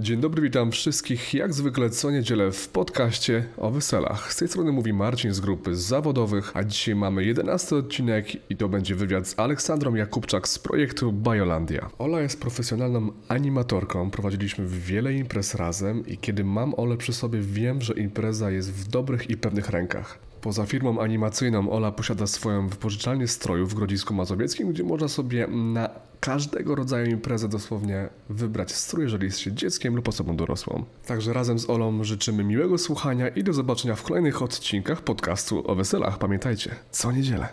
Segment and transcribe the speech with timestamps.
[0.00, 4.32] Dzień dobry, witam wszystkich jak zwykle co niedzielę w podcaście o weselach.
[4.32, 8.68] Z tej strony mówi Marcin z grupy zawodowych, a dzisiaj mamy 11 odcinek i to
[8.68, 11.90] będzie wywiad z Aleksandrą Jakubczak z projektu Biolandia.
[11.98, 17.82] Ola jest profesjonalną animatorką, prowadziliśmy wiele imprez razem i kiedy mam Olę przy sobie wiem,
[17.82, 20.27] że impreza jest w dobrych i pewnych rękach.
[20.40, 25.90] Poza firmą animacyjną Ola posiada swoją wypożyczalnię strojów w Grodzisku Mazowieckim, gdzie można sobie na
[26.20, 30.84] każdego rodzaju imprezę dosłownie wybrać strój, jeżeli jest się dzieckiem lub osobą dorosłą.
[31.06, 35.74] Także razem z Olą życzymy miłego słuchania i do zobaczenia w kolejnych odcinkach podcastu o
[35.74, 36.18] weselach.
[36.18, 37.48] Pamiętajcie, co niedzielę.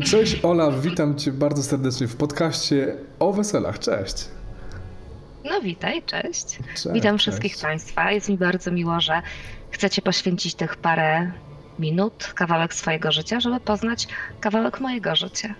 [0.00, 3.78] Także cześć Ola, witam Cię bardzo serdecznie w podcaście o weselach.
[3.78, 4.28] Cześć.
[5.44, 6.58] No witaj, cześć.
[6.74, 7.22] Cześć, Witam cześć.
[7.22, 8.12] wszystkich Państwa.
[8.12, 9.22] Jest mi bardzo miło, że
[9.70, 11.30] chcecie poświęcić tych parę
[11.78, 14.08] minut, kawałek swojego życia, żeby poznać
[14.40, 15.54] kawałek mojego życia.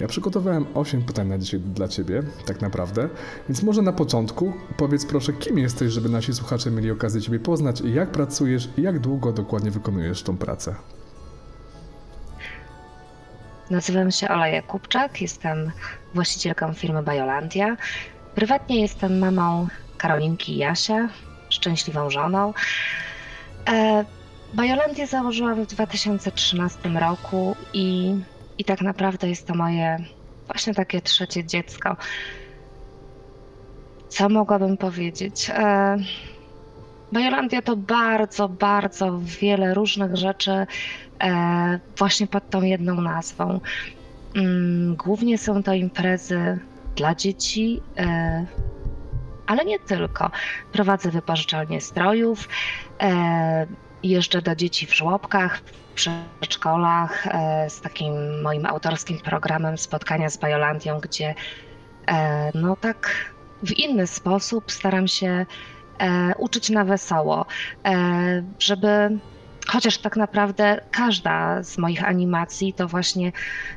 [0.00, 3.08] Ja przygotowałem 8 pytań na dzisiaj dla Ciebie, tak naprawdę.
[3.48, 7.80] Więc może na początku powiedz proszę, kim jesteś, żeby nasi słuchacze mieli okazję Ciebie poznać,
[7.80, 10.74] jak pracujesz i jak długo dokładnie wykonujesz tą pracę.
[13.70, 15.72] Nazywam się Ola Jakubczak, jestem
[16.14, 17.76] właścicielką firmy Biolandia.
[18.34, 21.08] Prywatnie jestem mamą Karolinki i Jasia,
[21.48, 22.54] szczęśliwą żoną.
[23.68, 24.04] E,
[24.54, 28.16] Biolandię założyłam w 2013 roku i,
[28.58, 29.96] i tak naprawdę jest to moje
[30.46, 31.96] właśnie takie trzecie dziecko.
[34.08, 35.50] Co mogłabym powiedzieć?
[35.50, 35.96] E,
[37.12, 40.66] Biolandia to bardzo, bardzo wiele różnych rzeczy
[41.98, 43.60] właśnie pod tą jedną nazwą.
[44.36, 46.58] Mm, Głównie są to imprezy
[46.96, 48.46] dla dzieci, e,
[49.46, 50.30] ale nie tylko.
[50.72, 52.48] Prowadzę wypożyczalnię strojów,
[53.02, 53.66] e,
[54.02, 60.38] jeżdżę do dzieci w żłobkach, w przedszkolach e, z takim moim autorskim programem spotkania z
[60.38, 61.34] Biolandią, gdzie
[62.08, 63.10] e, no tak
[63.62, 65.46] w inny sposób staram się
[65.98, 67.46] e, uczyć na wesoło,
[67.84, 69.18] e, żeby
[69.68, 73.32] chociaż tak naprawdę każda z moich animacji to właśnie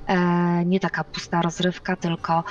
[0.08, 2.44] e, nie taka pusta rozrywka, tylko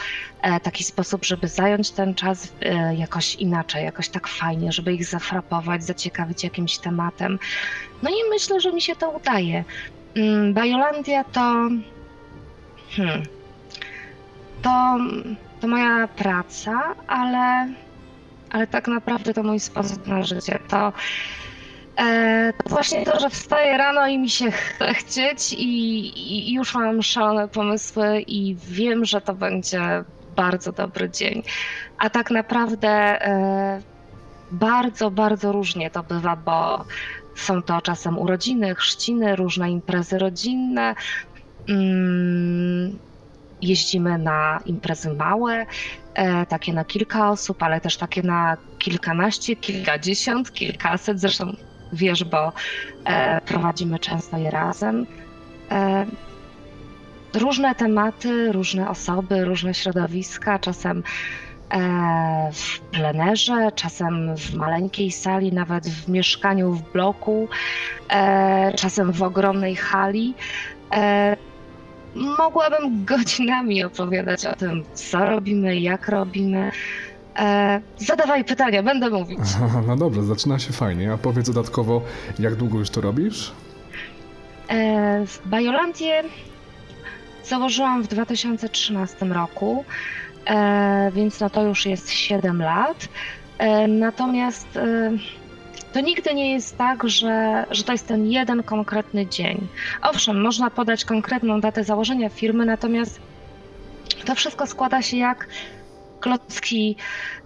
[0.42, 5.04] e, taki sposób, żeby zająć ten czas e, jakoś inaczej, jakoś tak fajnie, żeby ich
[5.04, 7.38] zafrapować, zaciekawić jakimś tematem.
[8.02, 9.64] No i myślę, że mi się to udaje.
[10.16, 11.68] Mm, Biolandia to.
[12.90, 13.22] Hmm,
[14.62, 14.98] to,
[15.60, 17.68] to moja praca, ale,
[18.50, 20.58] ale tak naprawdę to mój sposób na życie.
[20.68, 20.92] To,
[21.98, 26.74] e, to właśnie to, że wstaję rano i mi się chce chcieć i, i już
[26.74, 30.04] mam szalone pomysły i wiem, że to będzie
[30.36, 31.42] bardzo dobry dzień.
[31.98, 32.88] A tak naprawdę
[33.26, 33.82] e,
[34.50, 36.84] bardzo, bardzo różnie to bywa, bo
[37.34, 40.94] są to czasem urodziny, chrzciny, różne imprezy rodzinne.
[41.68, 42.98] Mm,
[43.62, 45.66] jeździmy na imprezy małe,
[46.14, 51.20] e, takie na kilka osób, ale też takie na kilkanaście, kilkadziesiąt, kilkaset.
[51.20, 51.56] Zresztą
[51.96, 52.52] wiesz, bo
[53.04, 55.06] e, prowadzimy często je razem.
[55.70, 56.06] E,
[57.34, 61.02] różne tematy, różne osoby, różne środowiska, czasem
[61.70, 67.48] e, w plenerze, czasem w maleńkiej sali, nawet w mieszkaniu w bloku,
[68.76, 70.34] czasem w ogromnej hali.
[72.38, 76.70] Mogłabym godzinami opowiadać o tym, co robimy, jak robimy.
[77.38, 79.38] E, zadawaj pytania, będę mówić.
[79.86, 81.12] No dobrze, zaczyna się fajnie.
[81.12, 82.02] A powiedz dodatkowo,
[82.38, 83.52] jak długo już to robisz?
[84.70, 85.24] E,
[87.44, 89.84] założyłam w 2013 roku,
[90.46, 93.08] e, więc no to już jest 7 lat.
[93.58, 95.12] E, natomiast e,
[95.92, 99.66] to nigdy nie jest tak, że, że to jest ten jeden konkretny dzień.
[100.02, 103.20] Owszem, można podać konkretną datę założenia firmy, natomiast
[104.24, 105.48] to wszystko składa się jak
[106.20, 106.96] klocki,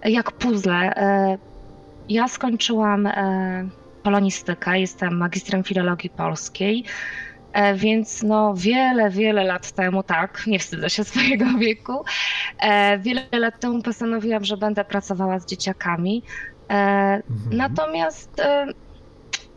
[0.03, 0.95] jak puzzle.
[0.95, 1.37] E,
[2.09, 3.69] Ja skończyłam e,
[4.03, 6.85] polonistykę, jestem magistrem filologii polskiej.
[7.53, 12.03] E, Więc no wiele, wiele lat temu, tak, nie wstydzę się swojego wieku,
[12.99, 16.23] wiele lat temu postanowiłam, że będę pracowała z dzieciakami.
[16.67, 17.23] Mhm.
[17.51, 18.41] Natomiast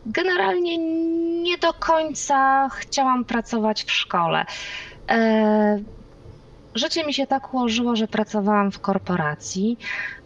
[0.05, 0.77] generalnie
[1.43, 4.45] nie do końca chciałam pracować w szkole.
[6.75, 9.77] Życie mi się tak ułożyło, że pracowałam w korporacji,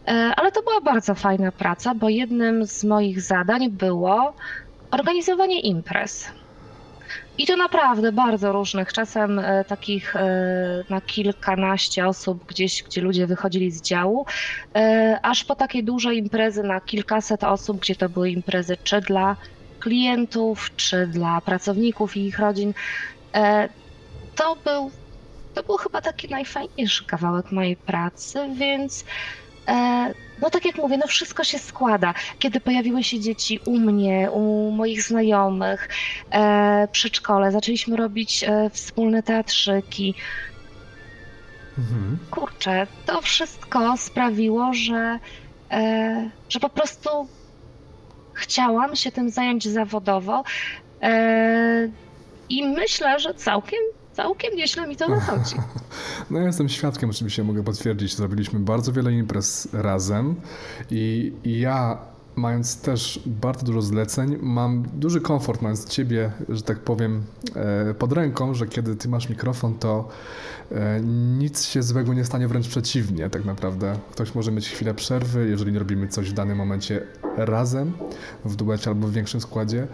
[0.07, 4.35] e, ale to była bardzo fajna praca, bo jednym z moich zadań było
[4.91, 6.31] organizowanie imprez.
[7.37, 13.27] I to naprawdę bardzo różnych, czasem e, takich e, na kilkanaście osób gdzieś, gdzie ludzie
[13.27, 14.25] wychodzili z działu,
[15.21, 19.35] aż po takie duże imprezy na kilkaset osób, gdzie to były imprezy czy dla
[19.79, 22.73] klientów, czy dla pracowników i ich rodzin.
[24.35, 24.91] To był,
[25.59, 29.05] to był chyba taki najfajniejszy kawałek mojej pracy, więc
[29.67, 32.13] e, no tak jak mówię, no wszystko się składa.
[32.39, 35.89] Kiedy pojawiły się dzieci u mnie, u moich znajomych,
[36.31, 40.15] e, przedszkole, zaczęliśmy robić e, wspólne teatrzyki.
[41.77, 42.17] Mhm.
[42.31, 45.19] Kurczę, to wszystko sprawiło, że,
[45.71, 47.09] e, że po prostu
[48.33, 50.43] chciałam się tym zająć zawodowo
[51.01, 51.89] e,
[52.49, 53.79] i myślę, że całkiem,
[54.23, 55.55] całkiem nieźle mi to wychodzi.
[56.29, 60.35] No ja jestem świadkiem, oczywiście mogę potwierdzić, zrobiliśmy bardzo wiele imprez razem
[60.91, 61.97] i, ja
[62.35, 67.23] mając też bardzo dużo zleceń, mam duży komfort mając ciebie, że tak powiem,
[67.55, 70.09] e, pod ręką, że kiedy ty masz mikrofon, to
[70.71, 71.01] e,
[71.39, 73.99] nic się złego nie stanie, wręcz przeciwnie, tak naprawdę.
[74.11, 77.01] Ktoś może mieć chwilę przerwy, jeżeli nie robimy coś w danym momencie
[77.37, 77.93] razem,
[78.45, 79.87] w duecie albo w większym składzie.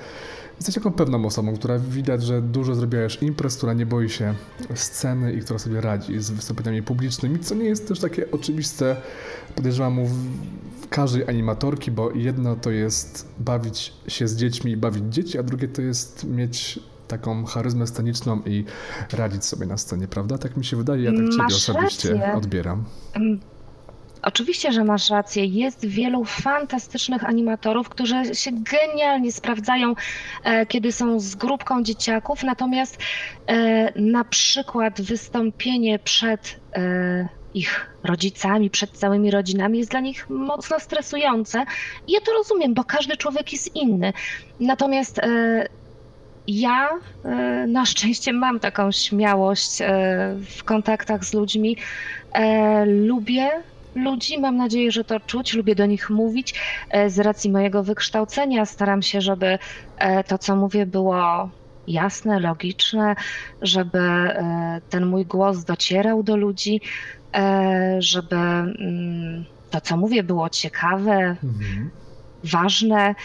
[0.58, 4.36] Jesteś taką pewną osobą, która widać, że dużo zrobiła już imprez, która nie boi się
[4.76, 8.96] sceny i która sobie radzi z wystąpieniami publicznymi, co nie jest też takie oczywiste,
[9.56, 10.10] podejrzewam, u
[10.90, 15.68] każdej animatorki, bo jedno to jest bawić się z dziećmi i bawić dzieci, a drugie
[15.68, 18.66] to jest mieć taką charyzmę sceniczną i
[19.14, 20.38] radzić sobie na scenie, prawda?
[20.38, 22.34] Tak mi się wydaje, ja tak ciebie Masz osobiście rację.
[22.34, 22.84] odbieram.
[24.26, 25.46] Oczywiście, że masz rację.
[25.46, 29.94] Jest wielu fantastycznych animatorów, którzy się genialnie sprawdzają,
[30.44, 32.44] e, kiedy są z grupką dzieciaków.
[32.44, 32.98] Natomiast
[33.48, 40.80] e, na przykład wystąpienie przed e, ich rodzicami, przed całymi rodzinami jest dla nich mocno
[40.80, 41.66] stresujące.
[42.08, 44.14] Ja to rozumiem, bo każdy człowiek jest inny.
[44.60, 45.22] Natomiast
[46.48, 46.90] ja
[47.68, 49.80] na szczęście mam taką śmiałość
[50.58, 51.78] w kontaktach z ludźmi.
[52.86, 53.50] Lubię
[53.96, 56.60] ludzi, mam nadzieję, że to czuć, lubię do nich mówić.
[56.90, 59.60] E, Z racji mojego wykształcenia staram się, żeby
[59.98, 61.50] e, to, co mówię, było
[61.88, 63.16] jasne, logiczne,
[63.62, 66.82] żeby e, ten mój głos docierał do ludzi,
[68.00, 71.92] żeby mm, to, co mówię, było ciekawe, Mhm.
[72.44, 73.16] ważne,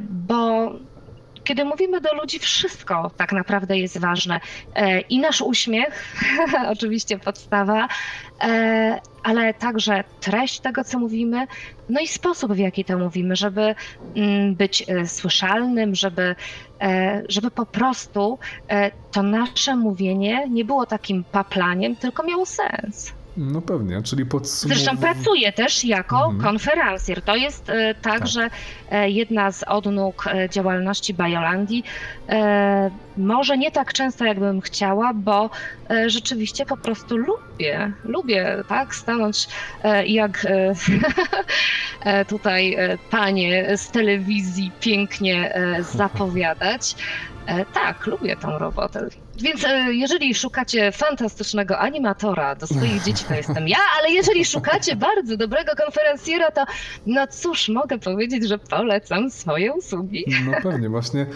[0.00, 0.70] bo
[1.44, 4.40] kiedy mówimy do ludzi, wszystko tak naprawdę jest ważne.
[4.74, 6.14] E, I nasz uśmiech,
[6.74, 7.88] oczywiście podstawa,
[8.42, 11.46] e, ale także treść tego, co mówimy,
[11.88, 13.74] no i sposób, w jaki to mówimy, żeby
[14.16, 16.34] mm, być e, słyszalnym, żeby,
[17.28, 18.38] żeby po prostu
[19.12, 23.12] to nasze mówienie nie było takim paplaniem, tylko miało sens.
[23.36, 24.84] No pewnie, czyli podsumowując...
[24.84, 26.40] Zresztą pracuję też jako Mhm.
[26.40, 27.22] konferencjer.
[27.22, 28.26] To jest e, tak, Tak.
[28.28, 28.50] że
[28.90, 31.84] e, jedna z odnóg e, działalności Biolandii,
[32.28, 35.50] e, może nie tak często, jakbym chciała, bo
[35.90, 39.48] e, rzeczywiście po prostu lubię, lubię tak stanąć
[39.84, 40.46] e, jak
[42.28, 42.76] tutaj
[43.10, 45.54] panie z telewizji pięknie
[45.96, 46.94] zapowiadać.
[47.74, 49.08] Tak, lubię tą robotę.
[49.40, 54.96] Więc e, jeżeli szukacie fantastycznego animatora do swoich dzieci, to jestem ja, ale jeżeli szukacie
[54.96, 56.64] bardzo dobrego konferencjera, to
[57.06, 60.24] no cóż, mogę powiedzieć, że polecam swoje usługi.
[60.46, 61.26] No pewnie, właśnie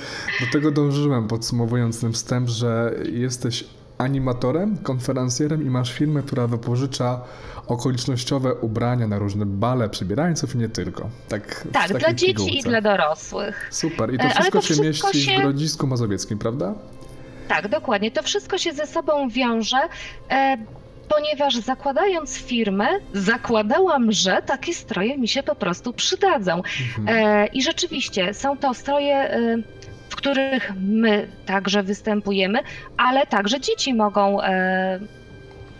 [0.40, 3.64] do tego dążyłem, podsumowując ten wstęp, że jesteś
[3.99, 7.20] animatorem, konferencjerem i masz firmę, która wypożycza
[7.66, 11.11] okolicznościowe ubrania na różne bale przebierańców i nie tylko.
[11.28, 12.52] Tak, Tak, dla dzieci pigułce.
[12.52, 13.68] i dla dorosłych.
[13.70, 16.75] Super, i to E, wszystko to się wszystko mieści się- w Grodzisku Mazowieckim, prawda?
[17.48, 18.10] Tak, dokładnie.
[18.10, 19.78] To wszystko się ze sobą wiąże,
[20.30, 20.56] e,
[21.08, 26.62] ponieważ zakładając firmę, zakładałam, że takie stroje mi się po prostu przydadzą.
[26.98, 27.08] Mhm.
[27.08, 29.56] E, I rzeczywiście są to stroje, e,
[30.08, 32.58] w których my także występujemy,
[32.96, 35.00] ale także dzieci mogą e,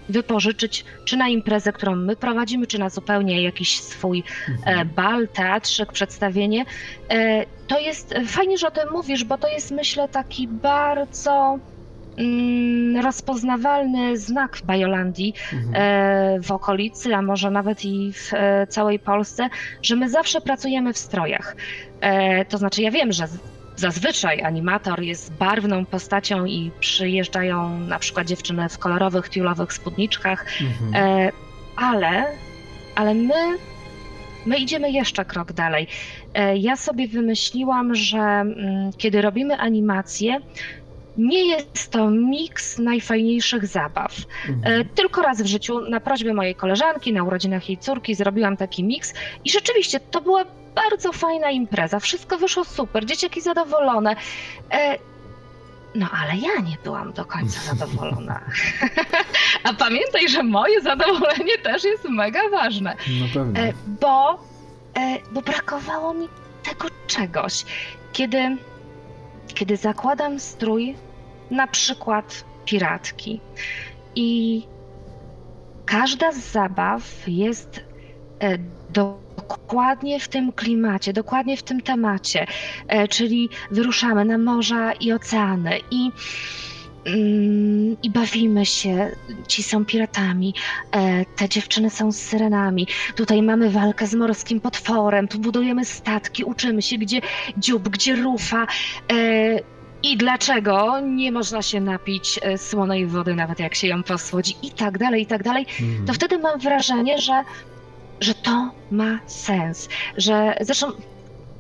[0.09, 4.95] wypożyczyć, czy na imprezę, którą my prowadzimy, czy na zupełnie jakiś swój e, Mhm.
[4.95, 6.65] bal, teatrzyk, przedstawienie.
[7.13, 11.59] E, To jest fajnie, że o tym mówisz, bo to jest myślę taki bardzo
[12.17, 15.73] mm, rozpoznawalny znak w Bajolandii Mhm.
[15.75, 18.31] e, w okolicy, a może nawet i w
[18.69, 19.49] całej Polsce,
[19.83, 21.57] że my zawsze pracujemy w strojach.
[22.49, 23.29] To znaczy, ja wiem, że
[23.77, 30.95] zazwyczaj animator jest barwną postacią i przyjeżdżają na przykład dziewczyny w kolorowych, tiulowych spódniczkach, Mhm.
[30.95, 31.33] E,
[31.77, 32.25] ale,
[32.95, 33.35] ale my,
[34.47, 35.87] my idziemy jeszcze krok dalej.
[36.35, 40.39] E, Ja sobie wymyśliłam, że mm, kiedy robimy animację,
[41.19, 44.13] nie jest to miks najfajniejszych zabaw.
[44.63, 48.85] E, Tylko raz w życiu, na prośbę mojej koleżanki, na urodzinach jej córki, zrobiłam taki
[48.85, 49.15] miks
[49.45, 50.45] i rzeczywiście to była
[50.77, 52.01] bardzo fajna impreza.
[52.01, 54.17] Wszystko wyszło super, dzieciaki zadowolone.
[54.73, 54.99] E,
[55.95, 58.41] No ale ja nie byłam do końca zadowolona.
[59.65, 62.97] A pamiętaj, że moje zadowolenie też jest mega ważne.
[63.21, 63.61] No pewnie.
[63.61, 64.39] E, bo,
[64.95, 66.29] e, bo brakowało mi
[66.63, 67.65] tego czegoś.
[68.13, 68.57] Kiedy,
[69.47, 70.97] kiedy zakładam strój,
[71.51, 73.41] na przykład piratki,
[74.15, 74.63] i
[75.87, 77.81] każda z zabaw jest
[78.41, 78.59] e,
[79.49, 82.47] dokładnie w tym klimacie, dokładnie w tym temacie,
[82.89, 86.11] e, czyli wyruszamy na morza i oceany i
[87.07, 89.11] mm, i bawimy się.
[89.49, 90.55] Ci są piratami,
[90.93, 92.87] e, te dziewczyny są z syrenami.
[93.17, 97.21] Tutaj mamy walkę z morskim potworem, tu budujemy statki, uczymy się, gdzie
[97.59, 98.67] dziób, gdzie rufa.
[99.13, 104.71] E, i dlaczego nie można się napić słonej wody, nawet jak się ją posłodzi, i
[104.71, 106.07] tak dalej, i tak dalej, Mhm.
[106.07, 107.33] to wtedy mam wrażenie, że,
[108.21, 109.89] że to ma sens.
[110.17, 110.93] Że zresztą,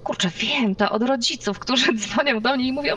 [0.04, 2.96] kurczę, wiem to od rodziców, którzy dzwonią do mnie i mówią: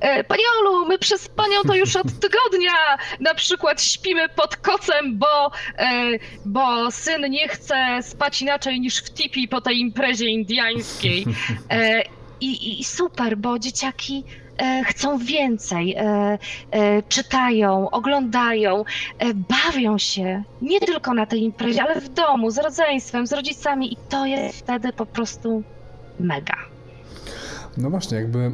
[0.00, 5.18] e, Pani Olu, my przez panią to już od tygodnia na przykład śpimy pod kocem,
[5.18, 6.04] bo, e,
[6.44, 11.24] bo syn nie chce spać inaczej niż w tipi po tej imprezie indiańskiej.
[11.70, 12.02] E,
[12.40, 14.24] i, I super, bo dzieciaki
[14.84, 16.38] chcą więcej, e,
[16.70, 18.84] e, czytają, oglądają,
[19.18, 23.92] e, bawią się nie tylko na tej imprezie, ale w domu, z rodzeństwem, z rodzicami
[23.92, 25.62] i to jest wtedy po prostu
[26.20, 26.56] mega.
[27.76, 28.50] No właśnie, jakby e,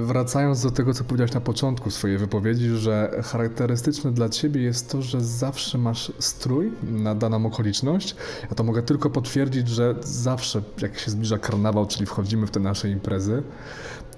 [0.00, 5.02] wracając do tego, co powiedziałeś na początku swojej wypowiedzi, że charakterystyczne dla ciebie jest to,
[5.02, 8.16] że zawsze masz strój na daną okoliczność.
[8.42, 12.60] Ja to mogę tylko potwierdzić, że zawsze, jak się zbliża karnawał, czyli wchodzimy w te
[12.60, 13.42] nasze imprezy,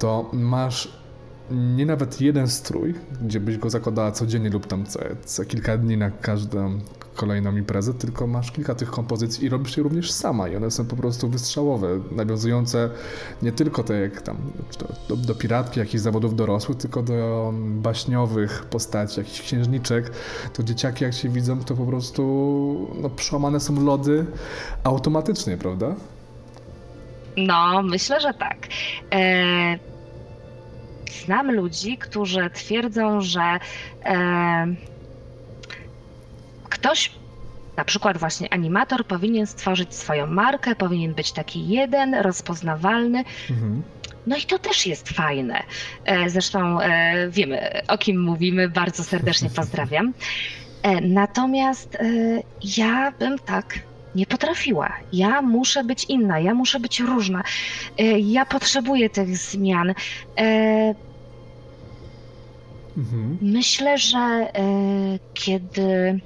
[0.00, 1.00] to masz
[1.50, 5.96] nie nawet jeden strój, gdzie byś go zakładała codziennie lub tam co, co kilka dni
[5.96, 6.78] na każdą
[7.14, 10.86] kolejną imprezę, tylko masz kilka tych kompozycji i robisz je również sama i one są
[10.86, 12.90] po prostu wystrzałowe, nawiązujące
[13.42, 14.36] nie tylko te jak tam
[15.08, 20.10] do, do, piratki, jakichś zawodów dorosłych, tylko do baśniowych postaci, jakichś księżniczek,
[20.52, 22.22] to dzieciaki jak się widzą, to po prostu
[23.02, 24.26] no, przełamane są lody
[24.84, 25.94] automatycznie, prawda?
[27.36, 28.68] No, myślę, że tak.
[29.12, 29.89] E,
[31.10, 33.58] znam ludzi, którzy twierdzą, że
[34.04, 34.66] e,
[36.68, 37.12] ktoś,
[37.76, 43.24] na przykład właśnie animator, powinien stworzyć swoją markę, powinien być taki jeden, rozpoznawalny.
[43.50, 43.82] Mhm.
[44.26, 45.62] No i to też jest fajne.
[46.04, 50.12] E, Zresztą e, wiemy, o kim mówimy, bardzo serdecznie pozdrawiam.
[50.82, 51.98] E, Natomiast
[52.78, 53.74] ja bym tak
[54.14, 54.92] nie potrafiła.
[55.12, 57.42] Ja muszę być inna, ja muszę być różna.
[57.98, 59.94] E, Ja potrzebuję tych zmian.
[60.40, 60.94] E,
[62.96, 63.38] Mhm.
[63.42, 64.52] Myślę, że e,
[65.34, 66.20] kiedy.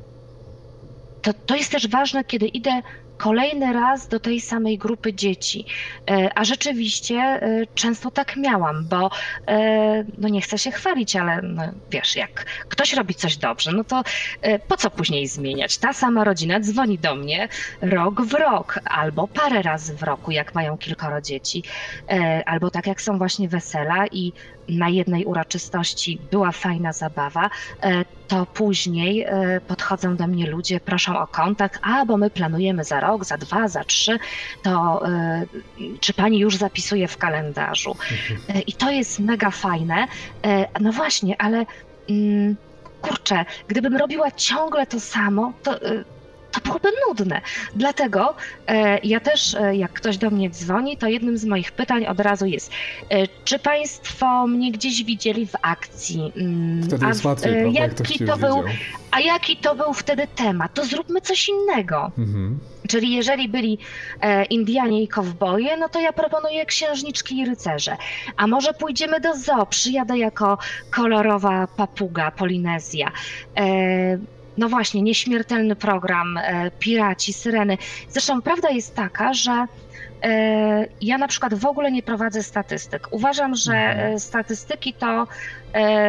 [1.22, 2.82] To, to jest też ważne, kiedy idę
[3.16, 5.66] kolejny raz do tej samej grupy dzieci.
[6.10, 9.10] E, A rzeczywiście e, często tak miałam, bo
[9.48, 13.84] e, no nie chcę się chwalić, ale no wiesz, jak ktoś robi coś dobrze, no
[13.84, 14.02] to
[14.68, 15.78] po co później zmieniać?
[15.78, 17.48] Ta sama rodzina dzwoni do mnie
[17.80, 21.62] rok w rok, albo parę razy w roku, jak mają kilkoro dzieci,
[22.46, 24.32] albo tak jak są właśnie wesela i
[24.68, 27.50] na jednej uroczystości była fajna zabawa,
[27.82, 32.84] e, to później e, podchodzą do mnie ludzie, proszą o kontakt, a bo my planujemy
[32.84, 34.18] za rok, za dwa, za trzy,
[34.62, 35.44] to e,
[36.00, 37.96] czy pani już zapisuje w kalendarzu?
[38.48, 40.06] E, I to jest mega fajne.
[40.80, 41.66] No właśnie, ale
[42.10, 42.56] mm,
[43.02, 45.80] kurczę, gdybym robiła ciągle to samo, to.
[46.56, 47.40] E, To byłoby nudne.
[47.74, 48.34] Dlatego
[48.66, 52.20] e, ja też, e, jak ktoś do mnie dzwoni, to jednym z moich pytań od
[52.20, 52.70] razu jest,
[53.10, 56.32] e, czy Państwo mnie gdzieś widzieli w akcji?
[56.36, 57.80] Mm, Wtedy a jest w- łatwiej, e, prawda?
[57.80, 58.74] Jak jaki to był, widział.
[59.10, 60.74] a jaki to był wtedy temat?
[60.74, 62.12] To zróbmy coś innego.
[62.18, 62.58] Mhm.
[62.88, 63.78] Czyli jeżeli byli
[64.20, 67.96] e, Indianie i kowboje, no to ja proponuję księżniczki i rycerze.
[68.36, 70.58] A może pójdziemy do zoo, przyjadę jako
[70.90, 73.12] kolorowa papuga Polinezja.
[74.56, 77.78] No właśnie, nieśmiertelny program, e, piraci, syreny.
[78.08, 79.66] Zresztą prawda jest taka, że
[80.22, 83.08] e, ja na przykład w ogóle nie prowadzę statystyk.
[83.10, 84.14] Uważam, że Mhm.
[84.14, 85.26] e, statystyki to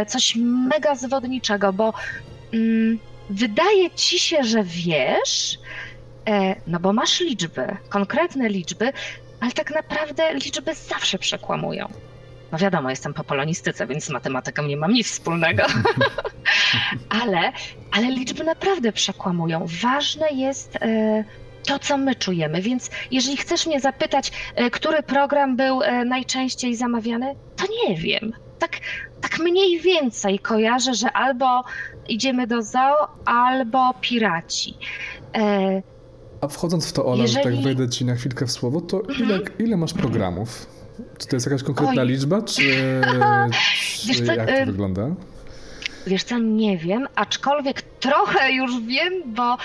[0.08, 0.36] coś
[0.70, 1.94] mega zwodniczego, bo
[2.54, 3.00] mm,
[3.30, 5.60] wydaje ci się, że wiesz,
[6.68, 8.94] No bo masz liczby, konkretne liczby,
[9.40, 11.88] ale tak naprawdę liczby zawsze przekłamują.
[12.56, 15.64] No wiadomo, jestem po polonistyce, więc z matematyką nie mam nic wspólnego.
[17.22, 17.52] ale,
[17.92, 19.66] ale liczby naprawdę przekłamują.
[19.82, 21.24] Ważne jest e,
[21.68, 22.62] to, co my czujemy.
[22.62, 28.34] Więc jeżeli chcesz mnie zapytać, e, który program był e, najczęściej zamawiany, to nie wiem.
[28.60, 28.72] tak,
[29.22, 31.64] tak mniej więcej kojarzę, że albo
[32.08, 34.78] idziemy do zoo, albo piraci.
[36.42, 39.02] A wchodząc w to, Ola, że tak Jeżeli- wejdę ci na chwilkę w słowo, to
[39.20, 40.75] ile, ile masz programów?
[41.18, 42.08] Czy to jest jakaś konkretna Oj.
[42.08, 42.62] liczba, czy,
[44.08, 45.10] Wiesz czy co, jak to y- wygląda?
[46.08, 49.58] Wiesz co, nie wiem, aczkolwiek trochę już wiem, bo e,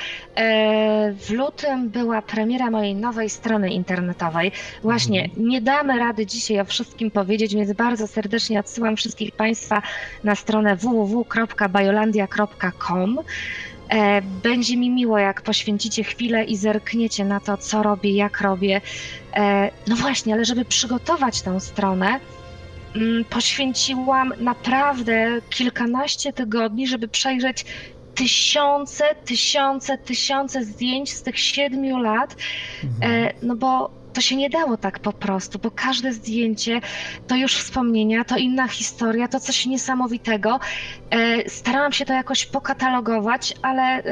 [1.13, 4.53] w lutym była premiera mojej nowej strony internetowej.
[4.83, 9.83] Właśnie, nie damy rady dzisiaj o wszystkim powiedzieć, więc bardzo serdecznie odsyłam wszystkich Państwa
[10.25, 13.19] na stronę www.bajolandia.com.
[13.89, 18.81] E, Będzie mi miło, jak poświęcicie chwilę i zerkniecie na to, co robię, jak robię.
[19.37, 22.21] E, No właśnie, ale żeby przygotować tę stronę,
[22.97, 27.65] mm, poświęciłam naprawdę kilkanaście tygodni, żeby przejrzeć
[28.15, 32.37] tysiące, tysiące, tysiące zdjęć z tych siedmiu lat,
[32.85, 33.13] Mhm.
[33.27, 36.81] e, no bo to się nie dało tak po prostu, bo każde zdjęcie
[37.27, 40.61] to już wspomnienia, to inna historia, to coś niesamowitego.
[41.11, 44.03] E, Starałam się to jakoś pokatalogować, ale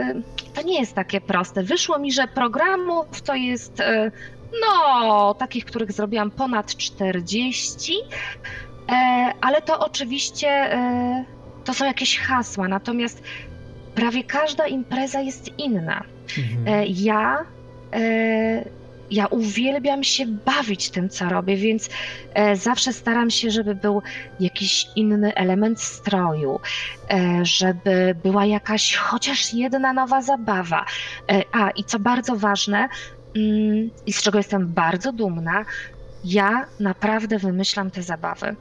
[0.54, 1.62] to nie jest takie proste.
[1.62, 3.80] Wyszło mi, że programów to jest,
[4.66, 7.92] no, takich, których zrobiłam ponad 40,
[8.88, 8.94] e,
[9.40, 11.24] ale to oczywiście e,
[11.64, 13.22] to są jakieś hasła, natomiast
[13.94, 16.04] prawie każda impreza jest inna.
[16.38, 16.68] Mhm.
[16.68, 17.38] E, Ja,
[17.92, 18.64] e,
[19.10, 21.88] ja uwielbiam się bawić tym, co robię, więc
[22.34, 24.02] e, zawsze staram się, żeby był
[24.40, 26.60] jakiś inny element stroju,
[27.10, 30.84] e, żeby była jakaś chociaż jedna nowa zabawa.
[31.52, 32.88] A i co bardzo ważne,
[34.06, 35.64] i z czego jestem bardzo dumna,
[36.24, 38.56] ja naprawdę wymyślam te zabawy.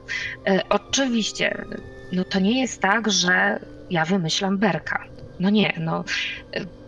[0.46, 1.64] E, Oczywiście,
[2.12, 5.04] no to nie jest tak, że ja wymyślam berka.
[5.40, 6.04] No nie, no.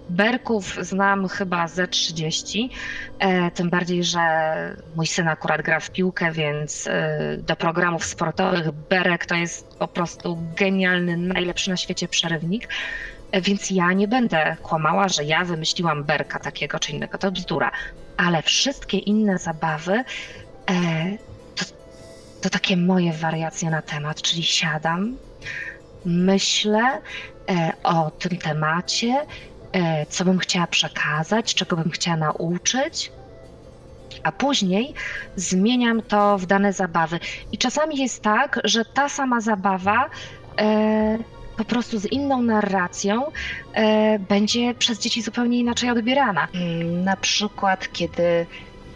[0.09, 2.71] Berków znam chyba ze 30,
[3.19, 4.21] e, tym bardziej, że
[4.97, 9.89] mój syn akurat gra w piłkę, więc e, do programów sportowych Berek to jest po
[9.89, 12.69] prostu genialny, najlepszy na świecie przerywnik.
[13.33, 17.71] Więc ja nie będę kłamała, że ja wymyśliłam Berka takiego czy innego, to bzdura.
[18.17, 20.05] Ale wszystkie inne zabawy e,
[21.55, 21.65] to,
[22.41, 25.17] to takie moje wariacje na temat, czyli siadam,
[26.05, 27.01] myślę
[27.51, 29.27] e, o tym temacie,
[29.73, 33.13] e, co bym chciała przekazać, czego bym chciała nauczyć,
[34.23, 34.95] a później
[35.37, 37.21] zmieniam to w dane zabawy.
[37.53, 40.11] I czasami jest tak, że ta sama zabawa
[40.61, 41.19] e,
[41.61, 43.27] po prostu z inną narracją
[43.75, 46.49] e, będzie przez dzieci zupełnie inaczej odbierana.
[46.55, 48.23] Mm, Na przykład, kiedy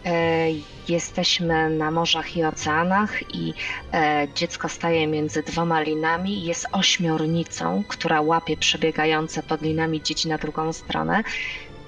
[0.05, 0.47] e,
[0.87, 3.53] jesteśmy na morzach i oceanach i
[3.93, 10.27] e, dziecko staje między dwoma linami i jest ośmiornicą, która łapie przebiegające pod linami dzieci
[10.27, 11.23] na drugą stronę,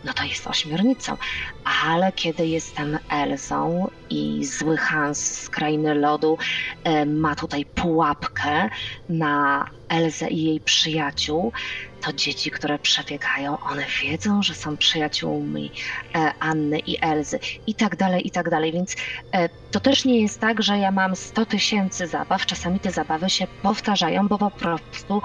[0.03, 1.17] no to jest ośmiornicą.
[1.85, 6.37] Ale kiedy jestem Elzą i zły Hans z Krainy Lodu
[6.83, 8.69] e, ma tutaj pułapkę
[9.09, 11.51] na Elzę i jej przyjaciół,
[12.01, 15.71] to dzieci, które przebiegają, one wiedzą, że są przyjaciółmi
[16.15, 18.71] e, Anny i Elzy i tak dalej, i tak dalej.
[18.71, 18.95] Więc
[19.31, 22.45] e, to też nie jest tak, że ja mam 100 tysięcy zabaw.
[22.45, 25.21] Czasami te zabawy się powtarzają, bo po prostu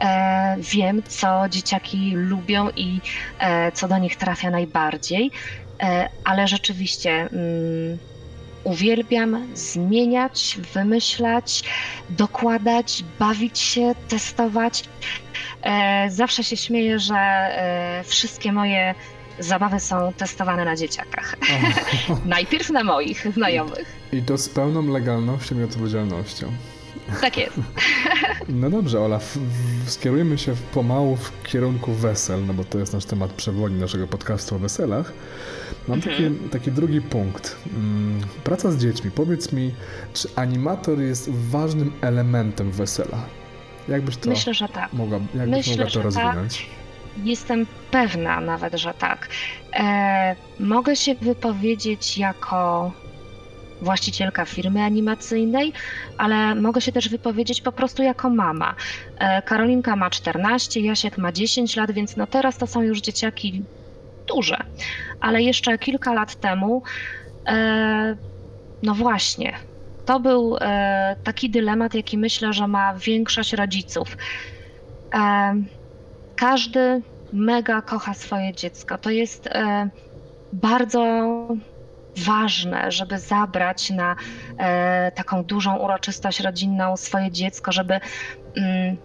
[0.00, 3.00] e, wiem, co dzieciaki lubią i
[3.74, 5.30] co do nich trafia najbardziej.
[6.24, 7.98] Ale rzeczywiście mm,
[8.64, 11.62] uwielbiam zmieniać, wymyślać,
[12.10, 14.84] dokładać, bawić się, testować.
[15.62, 18.94] E, zawsze się śmieję, że e, wszystkie moje
[19.38, 21.36] zabawy są testowane na dzieciakach.
[22.24, 23.96] Najpierw na moich znajomych.
[24.12, 26.52] I to z pełną legalnością i odpowiedzialnością.
[27.20, 27.56] Tak jest.
[28.48, 32.78] No dobrze, Ola, w, w, skierujmy się w- pomału w kierunku wesel, no bo to
[32.78, 35.12] jest nasz temat przewodni naszego podcastu o weselach.
[35.88, 36.34] Mam Mhm.
[36.38, 37.56] taki, taki drugi punkt.
[37.74, 39.10] Mm, Praca z dziećmi.
[39.10, 39.74] Powiedz mi,
[40.14, 43.18] czy animator jest ważnym elementem wesela?
[43.88, 44.92] Jakbyś to Myślę, że tak.
[44.92, 46.04] mogła, jakbyś myślę, mogła to tak.
[46.04, 46.66] rozwinąć?
[47.24, 49.28] Jestem pewna nawet, że tak.
[49.72, 52.92] E, mogę się wypowiedzieć jako
[53.82, 55.72] właścicielka firmy animacyjnej,
[56.18, 58.74] ale mogę się też wypowiedzieć po prostu jako mama.
[59.18, 63.62] E, Karolinka ma 14, Jasiek ma 10 lat, więc no teraz to są już dzieciaki
[64.34, 64.56] duże.
[65.20, 66.82] Ale jeszcze kilka lat temu,
[67.46, 68.16] e,
[68.82, 69.52] no właśnie,
[70.06, 74.16] to był e, taki dylemat, jaki myślę, że ma większość rodziców.
[75.14, 75.54] E,
[76.36, 78.98] każdy mega kocha swoje dziecko.
[78.98, 79.48] To jest
[80.52, 81.02] bardzo
[82.26, 84.16] ważne, żeby zabrać na
[85.14, 88.00] taką dużą uroczystość rodzinną swoje dziecko, żeby
[88.56, 88.96] mm,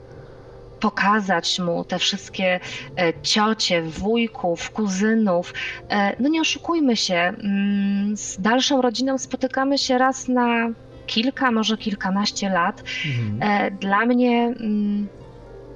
[0.80, 2.60] pokazać mu te wszystkie
[2.98, 5.54] e, ciocie, wujków, kuzynów.
[5.90, 10.70] E, no nie oszukujmy się, mm, z dalszą rodziną spotykamy się raz na
[11.08, 13.40] kilka, może kilkanaście lat, Mhm.
[13.42, 15.08] E, Dla mnie mm,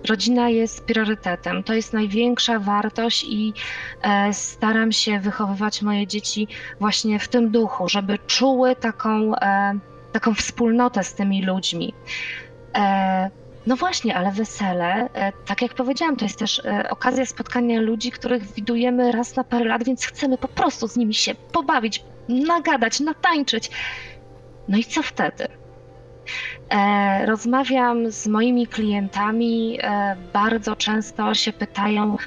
[0.10, 1.64] rodzina jest priorytetem.
[1.64, 3.54] To jest największa wartość i
[4.32, 6.48] staram się wychowywać moje dzieci
[6.80, 9.32] właśnie w tym duchu, żeby czuły taką,
[10.12, 11.94] taką wspólnotę z tymi ludźmi.
[13.68, 18.12] No właśnie, ale wesele, e, tak jak powiedziałam, to jest też e, okazja spotkania ludzi,
[18.12, 23.00] których widujemy raz na parę lat, więc chcemy po prostu z nimi się pobawić, nagadać,
[23.00, 23.72] natańczyć.
[24.68, 25.48] No i co wtedy?
[26.70, 29.80] E, rozmawiam z moimi klientami,
[30.34, 32.18] bardzo często się pytają,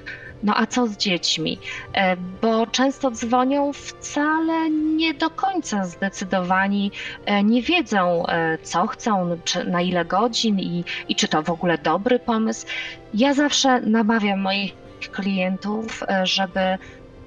[0.42, 1.58] no a co z dziećmi?
[1.94, 6.90] E, bo często dzwonią wcale nie do końca zdecydowani,
[7.26, 11.50] e, nie wiedzą, e, co chcą, czy na ile godzin i, i czy to w
[11.50, 12.66] ogóle dobry pomysł.
[13.14, 14.72] Ja zawsze namawiam moich
[15.12, 16.78] klientów, żeby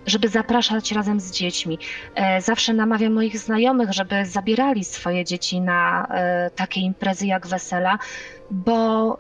[0.06, 1.80] żeby zapraszać razem z dziećmi.
[2.40, 6.08] Zawsze namawiam moich znajomych, żeby zabierali swoje dzieci na
[6.56, 7.98] takie imprezy jak wesela,
[8.52, 9.18] bo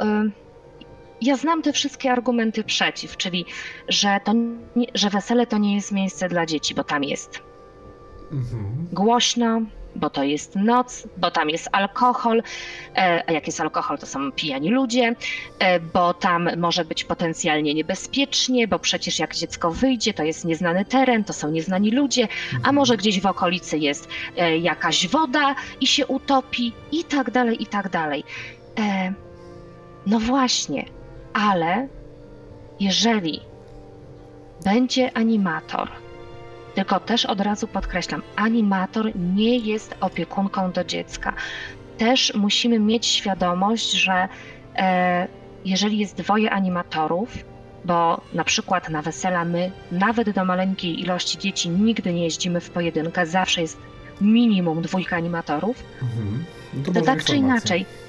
[1.21, 3.45] ja znam te wszystkie argumenty przeciw, czyli
[3.88, 4.34] że, to
[4.75, 7.39] nie, że wesele to nie jest miejsce dla dzieci, bo tam jest
[8.32, 8.88] Mhm.
[8.91, 9.62] głośno,
[9.95, 12.43] bo to jest noc, bo tam jest alkohol,
[12.95, 15.15] e, a jak jest alkohol, to są pijani ludzie,
[15.60, 20.86] e, bo tam może być potencjalnie niebezpiecznie, bo przecież jak dziecko wyjdzie, to jest nieznany
[20.86, 22.27] teren, to są nieznani ludzie,
[22.63, 27.63] a może gdzieś w okolicy jest e, jakaś woda i się utopi i tak dalej,
[27.63, 28.23] i tak dalej.
[30.05, 30.86] No właśnie,
[31.39, 31.88] ale
[32.80, 33.39] jeżeli
[34.63, 35.89] będzie animator,
[36.75, 41.34] tylko też od razu podkreślam, animator nie jest opiekunką do dziecka.
[41.97, 44.28] Też musimy mieć świadomość, że
[44.75, 45.28] e,
[45.65, 47.38] jeżeli jest dwoje animatorów,
[47.86, 52.69] bo na przykład na wesela my nawet do maleńkiej ilości dzieci nigdy nie jeździmy w
[52.69, 53.78] pojedynkę, zawsze jest
[54.21, 56.45] minimum dwójka animatorów, Mhm.
[56.73, 57.75] No to ważna tak czy informacja.
[57.75, 58.09] inaczej.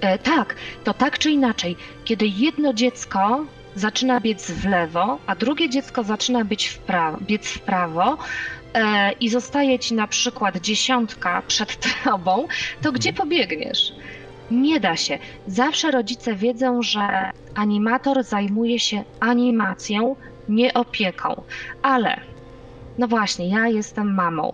[0.00, 5.68] E, tak, to tak czy inaczej, kiedy jedno dziecko zaczyna biec w lewo, a drugie
[5.68, 8.18] dziecko zaczyna biec w prawo, biec w prawo
[8.74, 12.48] e, i zostaje ci na przykład dziesiątka przed tobą,
[12.82, 13.92] to gdzie pobiegniesz?
[14.50, 15.18] Nie da się.
[15.46, 20.16] Zawsze rodzice wiedzą, że animator zajmuje się animacją,
[20.48, 21.42] nie opieką.
[21.82, 22.20] Ale,
[22.98, 24.52] no właśnie, ja jestem mamą.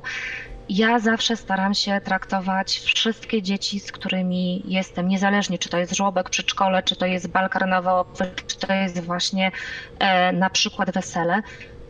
[0.68, 6.30] Ja zawsze staram się traktować wszystkie dzieci, z którymi jestem, niezależnie czy to jest żłobek,
[6.30, 9.52] przedszkole, czy to jest bal karnawałowy, czy to jest właśnie
[9.98, 11.42] e, na przykład wesele,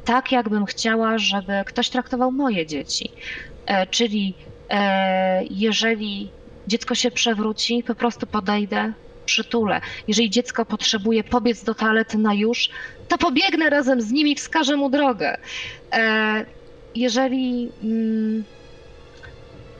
[0.05, 3.13] tak jakbym chciała, żeby ktoś traktował moje dzieci.
[3.67, 4.35] E, czyli
[4.71, 6.31] e, jeżeli
[6.67, 8.93] dziecko się przewróci, po prostu podejdę,
[9.27, 9.81] przytulę.
[10.09, 12.71] Jeżeli dziecko potrzebuje pobiec do toalety na już,
[13.09, 15.39] to pobiegnę razem z nimi, wskażę mu drogę.
[15.93, 16.45] E,
[16.95, 17.73] jeżeli.
[17.83, 18.45] Mm,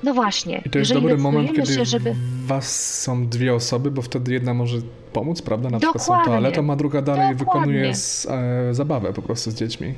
[0.03, 0.63] no właśnie.
[0.67, 2.15] I to jest dobry moment, kiedy się, żeby.
[2.47, 4.77] was są dwie osoby, bo wtedy jedna może
[5.13, 5.71] pomóc, prawda?
[5.71, 6.33] Na przykład są Dokładnie.
[6.33, 7.61] toaletą, a druga dalej Dokładnie.
[7.61, 9.95] wykonuje z, e, zabawę po prostu z dziećmi.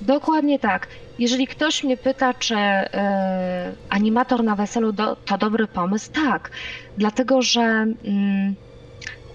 [0.00, 0.86] Dokładnie tak.
[1.18, 6.50] Jeżeli ktoś mnie pyta, czy e, animator na weselu do, to dobry pomysł, tak.
[6.98, 8.54] Dlatego, że mm,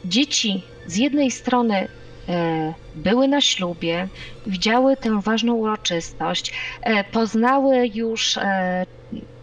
[0.05, 1.87] dzieci z jednej strony
[2.29, 4.07] e, były na ślubie,
[4.47, 8.85] widziały tę ważną uroczystość, e, poznały już e,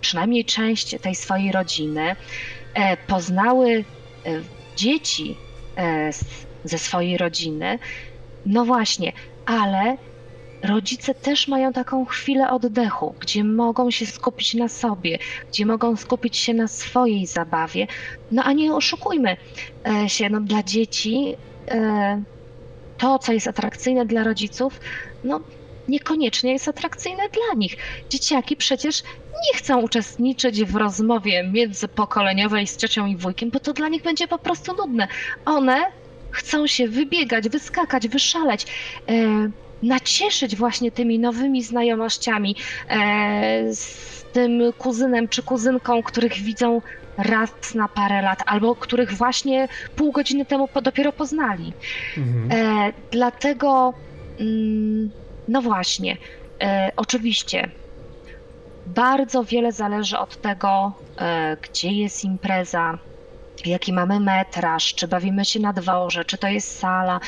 [0.02, 2.16] przynajmniej część tej swojej rodziny,
[2.74, 3.84] e, poznały
[4.26, 4.40] e,
[4.76, 5.36] dzieci
[5.76, 6.10] e,
[6.64, 7.78] ze swojej rodziny.
[8.46, 9.12] No właśnie,
[9.46, 9.96] ale
[10.62, 16.36] rodzice też mają taką chwilę oddechu, gdzie mogą się skupić na sobie, gdzie mogą skupić
[16.36, 17.86] się na swojej zabawie.
[18.30, 19.36] No a nie oszukujmy
[20.06, 21.36] się, no dla dzieci
[22.98, 24.80] to, co jest atrakcyjne dla rodziców,
[25.24, 25.40] no
[25.88, 27.76] niekoniecznie jest atrakcyjne dla nich.
[28.10, 33.88] Dzieciaki przecież nie chcą uczestniczyć w rozmowie międzypokoleniowej z ciocią i wujkiem, bo to dla
[33.88, 35.08] nich będzie po prostu nudne.
[35.44, 35.84] One
[36.30, 38.66] chcą się wybiegać, wyskakać, wyszaleć.
[39.08, 39.12] E,
[39.82, 42.56] nacieszyć właśnie tymi nowymi znajomościami
[42.88, 46.82] e, z tym kuzynem czy kuzynką, których widzą
[47.18, 51.72] raz na parę lat, albo których właśnie pół godziny temu dopiero poznali.
[52.18, 52.52] Mhm.
[52.52, 53.94] E, dlatego,
[54.40, 55.10] mm,
[55.52, 56.18] no właśnie,
[56.62, 57.72] e, oczywiście,
[58.86, 62.98] bardzo wiele zależy od tego, e, gdzie jest impreza,
[63.66, 67.20] jaki mamy metraż, czy bawimy się na dworze, czy to jest sala,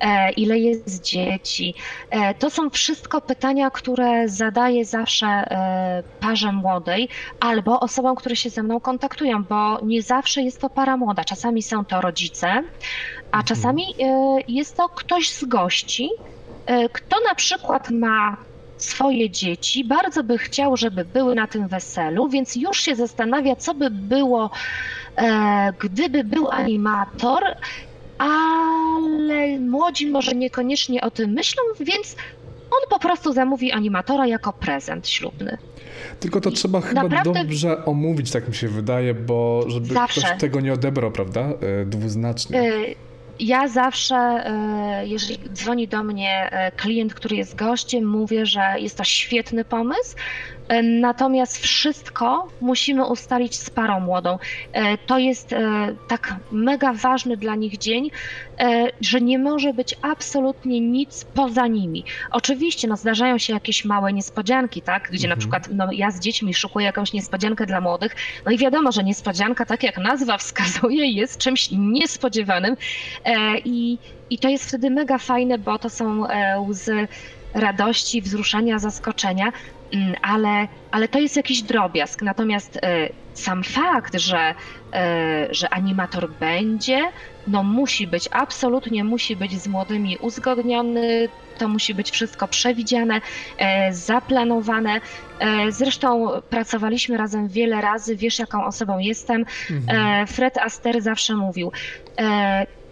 [0.00, 1.74] e, ile jest dzieci.
[2.10, 7.08] E, to są wszystko pytania, które zadaję zawsze e, parze młodej
[7.40, 11.24] albo osobom, które się ze mną kontaktują, bo nie zawsze jest to para młoda.
[11.24, 12.48] Czasami są to rodzice,
[13.32, 13.44] a Mhm.
[13.44, 13.82] czasami
[14.48, 16.10] jest to ktoś z gości,
[16.92, 18.36] kto na przykład ma
[18.76, 23.74] swoje dzieci, bardzo by chciał, żeby były na tym weselu, więc już się zastanawia, co
[23.74, 24.50] by było,
[25.16, 27.42] e, gdyby był animator,
[28.18, 32.16] ale młodzi może niekoniecznie o tym myślą, więc
[32.70, 35.58] on po prostu zamówi animatora jako prezent ślubny.
[36.20, 40.20] Tylko to trzeba chyba Naprawdę- dobrze omówić, tak mi się wydaje, bo żeby Zawsze.
[40.20, 41.40] ktoś tego nie odebrał, prawda?
[41.40, 42.60] E, Dwuznacznie.
[42.60, 42.72] E,
[43.40, 48.96] Ja zawsze, e, jeżeli dzwoni do mnie e, klient, który jest gościem, mówię, że jest
[48.96, 50.16] to świetny pomysł.
[50.72, 54.38] E, Natomiast wszystko musimy ustalić z parą młodą.
[54.72, 55.58] E, To jest e,
[56.08, 58.10] tak mega ważny dla nich dzień,
[59.00, 62.04] że nie może być absolutnie nic poza nimi.
[62.30, 65.08] Oczywiście no, zdarzają się jakieś małe niespodzianki, tak?
[65.12, 65.38] gdzie na Mhm.
[65.40, 68.16] przykład no, ja z dziećmi szukuję jakąś niespodziankę dla młodych.
[68.46, 72.76] No i wiadomo, że niespodzianka, tak jak nazwa wskazuje, jest czymś niespodziewanym.
[73.64, 73.98] I,
[74.30, 76.24] I to jest wtedy mega fajne, bo to są
[76.68, 77.08] łzy
[77.54, 79.52] radości, wzruszenia, zaskoczenia,
[80.22, 82.22] ale, ale to jest jakiś drobiazg.
[82.22, 84.54] Natomiast e, sam fakt, że,
[84.92, 87.00] e, że animator będzie,
[87.46, 91.28] no musi być, absolutnie musi być z młodymi uzgodniony,
[91.58, 93.20] to musi być wszystko przewidziane,
[93.58, 95.00] e, zaplanowane.
[95.68, 99.44] Zresztą pracowaliśmy razem wiele razy, wiesz jaką osobą jestem.
[99.70, 100.26] Mhm.
[100.26, 101.72] Fred Aster zawsze mówił,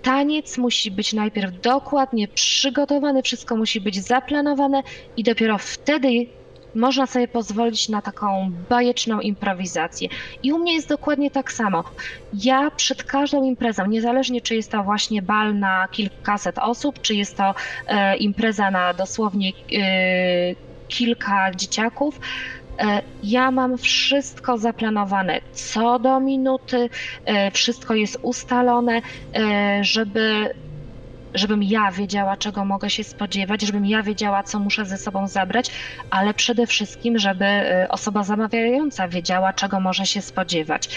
[0.03, 4.83] taniec musi być najpierw dokładnie przygotowany, wszystko musi być zaplanowane
[5.17, 6.27] i dopiero wtedy
[6.75, 10.09] można sobie pozwolić na taką bajeczną improwizację.
[10.43, 11.85] I u mnie jest dokładnie tak samo.
[12.45, 17.37] Ja przed każdą imprezą, niezależnie czy jest to właśnie bal na kilkaset osób, czy jest
[17.37, 17.55] to
[17.87, 19.53] e, impreza na dosłownie e,
[20.89, 22.21] kilka dzieciaków,
[22.81, 26.89] E, Ja mam wszystko zaplanowane co do minuty,
[27.25, 29.03] e, wszystko jest ustalone,
[29.35, 30.55] e, żeby,
[31.35, 35.71] żebym ja wiedziała, czego mogę się spodziewać, żebym ja wiedziała, co muszę ze sobą zabrać,
[36.11, 40.89] ale przede wszystkim, żeby e, osoba zamawiająca wiedziała, czego może się spodziewać.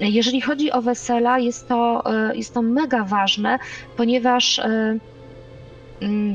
[0.00, 3.58] Jeżeli chodzi o wesela, jest to, e, jest to mega ważne,
[3.96, 5.00] ponieważ Mm,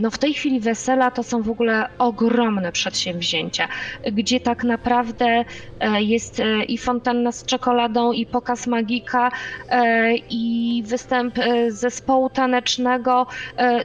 [0.02, 3.68] No w tej chwili wesela to są w ogóle ogromne przedsięwzięcia,
[4.12, 5.46] gdzie tak naprawdę
[5.80, 9.32] e, jest e, i fontanna z czekoladą, i pokaz magika,
[9.70, 11.36] e, i występ
[11.70, 13.28] zespołu tanecznego.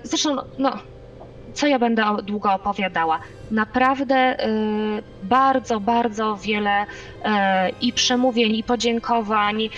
[0.02, 0.78] Zresztą, no,
[1.58, 3.18] co ja będę długo opowiadała?
[3.50, 4.48] Naprawdę e,
[5.22, 6.86] bardzo, bardzo wiele
[7.24, 9.62] e, i przemówień, i podziękowań.
[9.62, 9.68] E,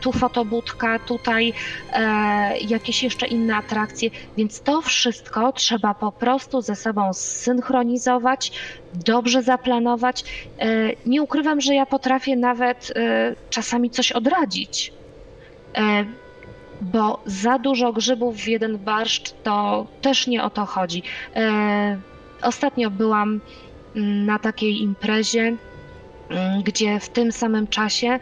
[0.00, 1.52] Tu fotobudka, tutaj
[2.60, 8.52] jakieś jeszcze inne atrakcje, więc to wszystko trzeba po prostu ze sobą zsynchronizować,
[8.94, 10.24] dobrze zaplanować.
[11.06, 12.92] Nie ukrywam, że ja potrafię nawet
[13.50, 14.92] czasami coś odradzić,
[16.80, 21.02] bo za dużo grzybów w jeden barszcz to też nie o to chodzi.
[21.36, 22.02] E,
[22.42, 23.40] Ostatnio byłam
[23.96, 25.58] mm, na takiej imprezie,
[26.28, 28.18] mm, gdzie w tym samym czasie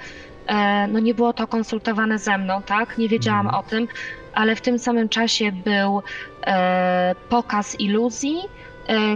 [0.46, 2.98] e, no nie było to konsultowane ze mną, tak?
[2.98, 3.60] Nie wiedziałam Mhm.
[3.60, 3.86] o tym,
[4.32, 6.02] ale w tym samym czasie był
[6.46, 8.36] e, pokaz iluzji,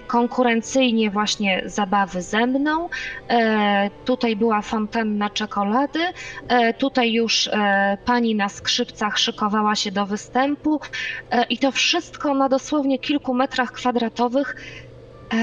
[0.06, 2.88] konkurencyjnie właśnie zabawy ze mną.
[3.28, 6.00] E, tutaj była fontanna czekolady,
[6.48, 10.80] e, tutaj już e, pani na skrzypcach szykowała się do występu
[11.30, 14.56] e, i to wszystko na dosłownie kilku metrach kwadratowych.
[15.34, 15.36] E,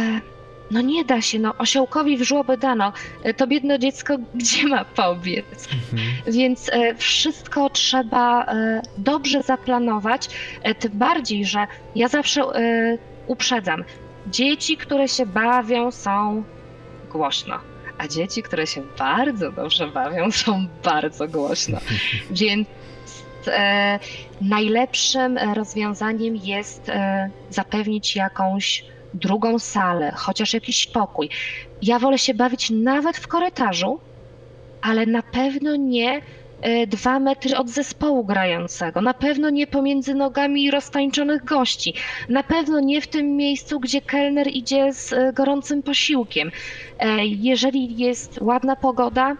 [0.71, 2.93] no nie da się, no osiołkowi w żłoby dano.
[3.23, 5.67] E, To biedne dziecko gdzie ma pobiec?
[5.73, 6.07] Mhm.
[6.27, 10.29] Więc e, wszystko trzeba e, dobrze zaplanować,
[10.63, 13.83] e, tym bardziej, że ja zawsze e, uprzedzam.
[14.27, 16.43] Dzieci, które się bawią, są
[17.11, 17.59] głośno,
[17.97, 21.77] a dzieci, które się bardzo dobrze bawią, są bardzo głośno.
[22.31, 22.67] Więc
[23.47, 23.99] e,
[24.41, 31.29] najlepszym rozwiązaniem jest e, zapewnić jakąś drugą salę, chociaż jakiś pokój.
[31.81, 33.99] Ja wolę się bawić nawet w korytarzu,
[34.81, 36.21] ale na pewno nie
[36.87, 41.93] dwa metry od zespołu grającego, na pewno nie pomiędzy nogami roztańczonych gości,
[42.29, 46.51] na pewno nie w tym miejscu, gdzie kelner idzie z e, gorącym posiłkiem.
[46.99, 49.37] E, Jeżeli jest ładna pogoda,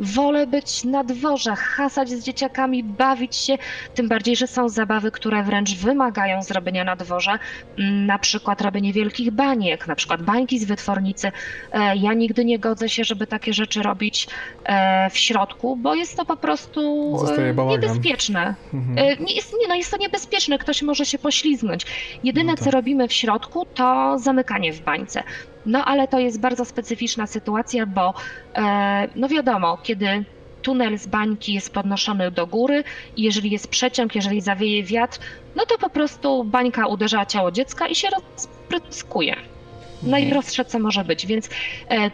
[0.00, 3.58] wolę być na dworze, hasać z dzieciakami, bawić się,
[3.94, 7.38] tym bardziej, że są zabawy, które wręcz wymagają zrobienia na dworze,
[7.78, 11.32] Mm, na przykład robienie wielkich baniek, na przykład bańki z wytwornicy.
[11.72, 14.28] E, Ja nigdy nie godzę się, żeby takie rzeczy robić
[14.64, 16.80] e, w środku, bo jest to po prostu
[17.58, 18.54] e, niebezpieczne.
[18.74, 19.24] Mhm.
[19.24, 21.86] Nie jest, nie, no jest to niebezpieczne, ktoś może się poślizgnąć.
[22.24, 22.72] Jedyne, No co tak.
[22.72, 25.22] robimy w środku, to zamykanie w bańce.
[25.66, 28.14] No ale to jest bardzo specyficzna sytuacja, bo
[28.54, 30.24] e, no wiadomo, kiedy
[30.62, 32.84] tunel z bańki jest podnoszony do góry
[33.16, 35.18] i jeżeli jest przeciąg, jeżeli zawieje wiatr,
[35.56, 39.36] no to po prostu bańka uderza ciało dziecka i się rozpryskuje.
[40.02, 41.48] najprostsze, co może być, więc
[41.90, 42.10] e,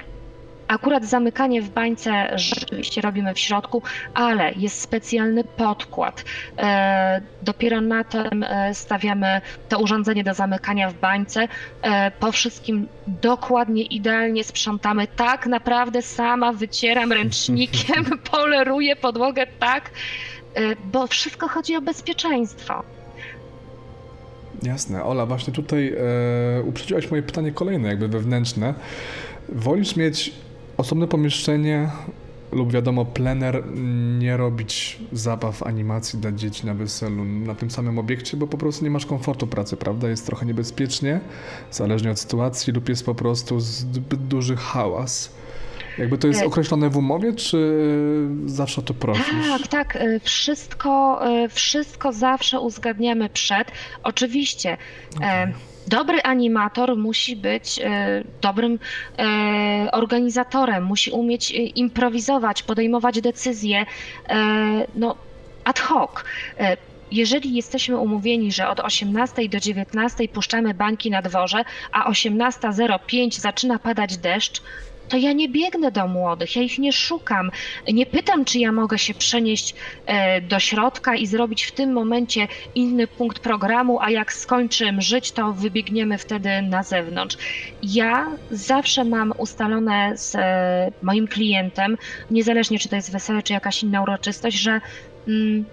[0.68, 3.82] akurat zamykanie w bańce rzeczywiście robimy w środku,
[4.14, 6.24] ale jest specjalny podkład.
[6.58, 11.48] E, dopiero na tym e, stawiamy to urządzenie do zamykania w bańce.
[11.82, 15.06] E, po wszystkim dokładnie, idealnie sprzątamy.
[15.06, 19.90] Tak naprawdę sama wycieram ręcznikiem, poleruję podłogę tak,
[20.84, 22.84] bo wszystko chodzi o bezpieczeństwo.
[24.62, 25.04] Jasne.
[25.04, 25.94] Ola, właśnie tutaj
[26.58, 28.74] e, uprzedziłaś moje pytanie kolejne, jakby wewnętrzne.
[29.48, 30.32] Wolisz mieć
[30.78, 31.90] osobne pomieszczenie
[32.52, 33.62] lub wiadomo plener,
[34.18, 38.84] nie robić zabaw, animacji dla dzieci na weselu na tym samym obiekcie, bo po prostu
[38.84, 40.08] nie masz komfortu pracy, prawda?
[40.08, 41.20] Jest trochę niebezpiecznie,
[41.70, 45.30] zależnie od sytuacji, lub jest po prostu zbyt duży hałas.
[45.98, 47.78] Jakby to jest E- określone w umowie, czy
[48.46, 49.24] zawsze to prosisz?
[49.48, 49.96] Tak, tak.
[49.96, 53.72] y, Wszystko, y, wszystko zawsze uzgadniamy przed.
[54.02, 54.76] Oczywiście.
[55.22, 55.52] e,
[55.88, 58.78] Dobry animator musi być e, dobrym
[59.18, 63.86] e, organizatorem, musi umieć e, improwizować, podejmować decyzje
[64.94, 65.16] no,
[65.64, 66.10] ad hoc.
[67.12, 73.78] Jeżeli jesteśmy umówieni, że od 18 do 19 puszczamy bańki na dworze, a 18.05 zaczyna
[73.78, 74.62] padać deszcz,
[75.08, 77.50] to ja nie biegnę do młodych, ja ich nie szukam.
[77.92, 79.74] Nie pytam, czy ja mogę się przenieść
[80.06, 85.32] e, do środka i zrobić w tym momencie inny punkt programu, a jak skończy mrzyć,
[85.32, 87.36] to wybiegniemy wtedy na zewnątrz.
[87.82, 91.96] Ja zawsze mam ustalone z e, moim klientem,
[92.30, 94.80] niezależnie czy to jest wesele, czy jakaś inna uroczystość, że,
[95.28, 95.64] mm,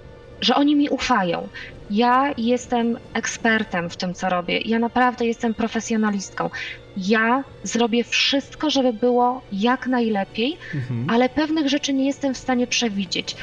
[0.41, 1.49] że oni mi ufają.
[1.89, 4.59] Ja jestem ekspertem w tym, co robię.
[4.65, 6.49] Ja naprawdę jestem profesjonalistką.
[6.97, 11.09] Ja zrobię wszystko, żeby było jak najlepiej, Mhm.
[11.09, 13.35] ale pewnych rzeczy nie jestem w stanie przewidzieć.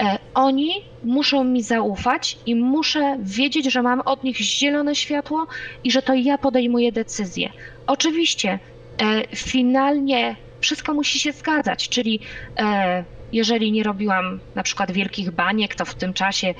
[0.00, 0.70] E, oni
[1.04, 5.46] muszą mi zaufać i muszę wiedzieć, że mam od nich zielone światło
[5.84, 7.50] i że to ja podejmuję decyzję.
[7.86, 8.58] Oczywiście,
[9.02, 12.20] e, finalnie wszystko musi się zgadzać, czyli
[12.58, 16.54] e, jeżeli nie robiłam na przykład wielkich baniek, to w tym czasie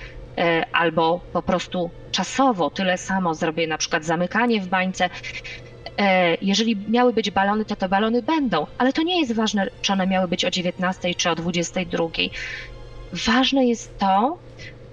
[0.72, 5.10] albo po prostu czasowo tyle samo zrobię na przykład zamykanie w bańce.
[5.98, 9.92] E, Jeżeli miały być balony, to te balony będą, ale to nie jest ważne, czy
[9.92, 12.04] one miały być o 19 czy o 22.
[13.12, 14.38] Ważne jest to,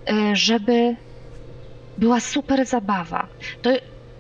[0.10, 0.96] e, żeby
[1.98, 3.28] była super zabawa.
[3.62, 3.70] To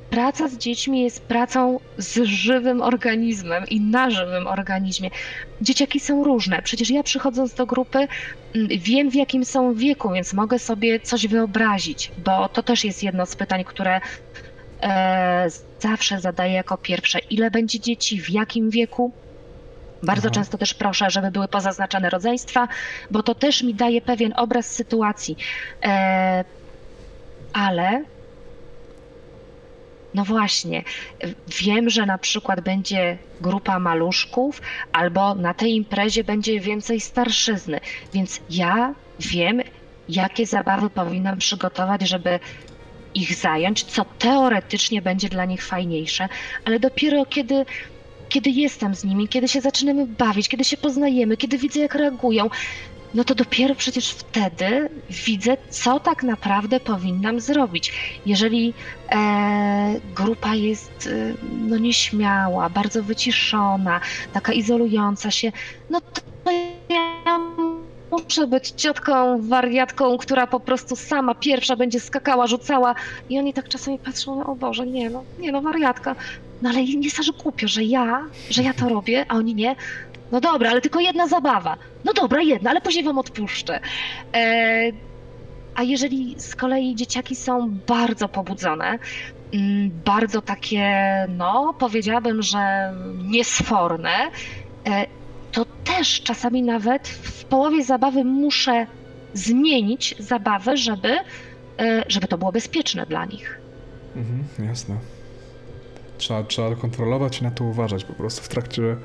[0.10, 5.10] praca z dziećmi jest pracą z żywym organizmem i na żywym organizmie.
[5.62, 6.62] Dzieciaki są różne.
[6.62, 8.08] Przecież ja przychodząc do grupy
[8.56, 13.04] mm, wiem w jakim są wieku, więc mogę sobie coś wyobrazić, bo to też jest
[13.04, 14.02] jedno z pytań, które
[14.82, 15.48] e,
[15.80, 17.20] zawsze zadaję jako pierwsze.
[17.20, 19.12] Ile będzie dzieci, w jakim wieku?
[20.04, 20.36] Bardzo Aha.
[20.36, 22.67] często też proszę, żeby były pozaznaczone rodzeństwa,
[23.12, 25.38] bo to też mi daje pewien obraz sytuacji.
[25.84, 26.43] E,
[27.54, 28.04] ale
[30.13, 30.84] no właśnie,
[31.62, 37.80] wiem, że na przykład będzie grupa maluszków, albo na tej imprezie będzie więcej starszyzny,
[38.13, 39.62] więc ja wiem,
[40.10, 42.39] jakie zabawy powinnam przygotować, żeby
[43.13, 46.30] ich zająć, co teoretycznie będzie dla nich fajniejsze,
[46.65, 47.65] ale dopiero kiedy,
[48.30, 52.50] kiedy jestem z nimi, kiedy się zaczynamy bawić, kiedy się poznajemy, kiedy widzę, jak reagują,
[53.18, 57.94] no to dopiero przecież wtedy widzę, co tak naprawdę powinnam zrobić.
[58.26, 58.74] Jeżeli
[59.12, 61.34] e, grupa jest e,
[61.68, 64.00] no nieśmiała, bardzo wyciszona,
[64.34, 65.52] taka izolująca się,
[65.90, 66.22] no to
[66.90, 67.40] ja
[68.12, 72.96] muszę być ciotką, wariatką, która po prostu sama pierwsza będzie skakała, rzucała
[73.30, 76.16] i oni tak czasami patrzą, o Boże, nie no, nie no, wariatka.
[76.62, 79.76] No ale nie aż głupio, że ja, że ja to robię, a oni nie.
[80.32, 81.78] No dobra, ale tylko jedna zabawa.
[82.06, 83.80] No dobra, jedna, ale później wam odpuszczę.
[84.34, 84.92] E,
[85.76, 89.00] a jeżeli z kolei dzieciaki są bardzo pobudzone,
[89.54, 90.86] mm, bardzo takie,
[91.30, 94.32] no powiedziałabym, że niesforne,
[94.88, 95.06] e,
[95.52, 98.88] to też czasami nawet w połowie zabawy muszę
[99.34, 101.18] zmienić zabawę, żeby,
[101.80, 103.60] e, żeby to było bezpieczne dla nich.
[104.16, 104.96] Mhm, jasne.
[106.18, 108.98] Trzeba, trzeba kontrolować i na to uważać po prostu w trakcie,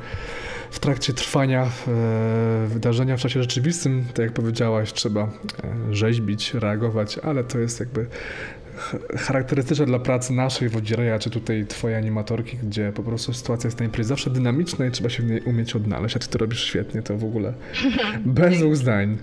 [0.72, 5.28] w trakcie trwania e, wydarzenia w czasie rzeczywistym, tak jak powiedziałaś, trzeba e,
[5.94, 8.06] rzeźbić, reagować, ale to jest jakby
[8.76, 13.78] ch- charakterystyczne dla pracy naszej wodzireja, czy tutaj twojej animatorki, gdzie po prostu sytuacja jest
[13.78, 16.64] na imprezie zawsze dynamiczna i trzeba się w niej umieć odnaleźć, a ty to robisz
[16.64, 17.52] świetnie, to w ogóle
[18.24, 19.18] bez dwóch zdań.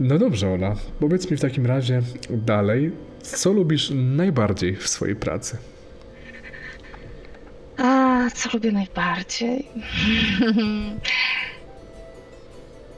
[0.00, 2.92] No dobrze, Ola, powiedz mi w takim razie dalej,
[3.22, 5.56] co lubisz najbardziej w swojej pracy?
[7.82, 9.66] A, co lubię najbardziej?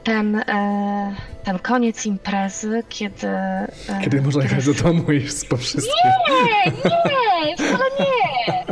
[0.03, 3.27] Ten, e, ten koniec imprezy, kiedy.
[3.27, 3.67] E,
[4.03, 6.11] Kiedy można jechać do domu i po wszystkim.
[6.29, 8.65] Nie, nie, wcale nie.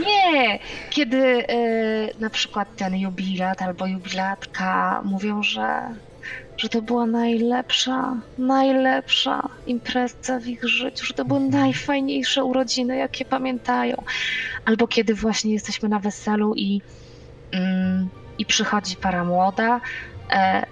[0.00, 0.58] Nie.
[0.90, 5.80] kiedy y, na przykład ten jubilat albo jubilatka mówią, że,
[6.60, 13.24] że to była najlepsza, najlepsza impreza w ich życiu, że to były najfajniejsze urodziny, jakie
[13.24, 14.02] pamiętają.
[14.64, 16.82] Albo kiedy właśnie jesteśmy na weselu i,
[17.52, 18.08] mm,
[18.38, 19.80] i przychodzi para młoda
[20.30, 20.66] e,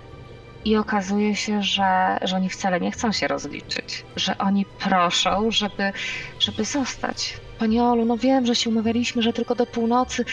[0.64, 5.93] i okazuje się, że, że oni wcale nie chcą się rozliczyć, że oni proszą, żeby,
[6.41, 7.36] żeby zostać.
[7.59, 10.24] Pani Olu, no wiem, że się umawialiśmy, że tylko do północy,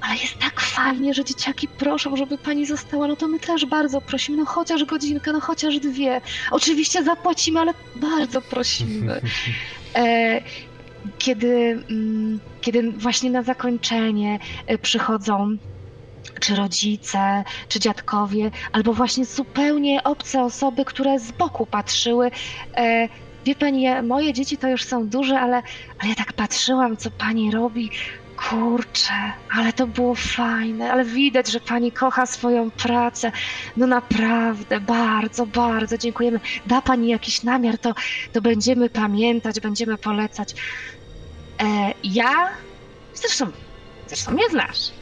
[0.00, 4.00] ale jest tak fajnie, że dzieciaki proszą, żeby pani została, no to my też bardzo
[4.00, 6.20] prosimy, no chociaż godzinkę, no chociaż dwie.
[6.50, 9.20] Oczywiście zapłacimy, ale bardzo prosimy.
[9.94, 10.42] E,
[11.18, 15.58] kiedy, mm, kiedy właśnie na zakończenie e, przychodzą
[16.40, 22.30] czy rodzice, czy dziadkowie, albo właśnie zupełnie obce osoby, które z boku patrzyły.
[23.46, 25.62] Wie pani, ja, moje dzieci to już są duże, ale,
[25.98, 27.90] ale ja tak patrzyłam, co pani robi.
[28.50, 33.32] Kurczę, ale to było fajne, ale widać, że pani kocha swoją pracę.
[33.76, 36.40] No naprawdę, bardzo, bardzo dziękujemy.
[36.66, 37.94] Da pani jakiś namiar, to,
[38.32, 40.54] to będziemy pamiętać, będziemy polecać.
[41.62, 42.32] E, ja,
[43.14, 43.52] zresztą,
[44.06, 44.95] zresztą mnie znasz.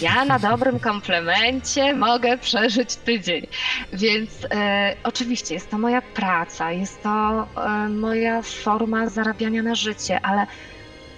[0.00, 3.46] Ja na dobrym komplemencie mogę przeżyć tydzień.
[3.92, 10.20] Więc e, oczywiście jest to moja praca, jest to e, moja forma zarabiania na życie,
[10.22, 10.46] ale,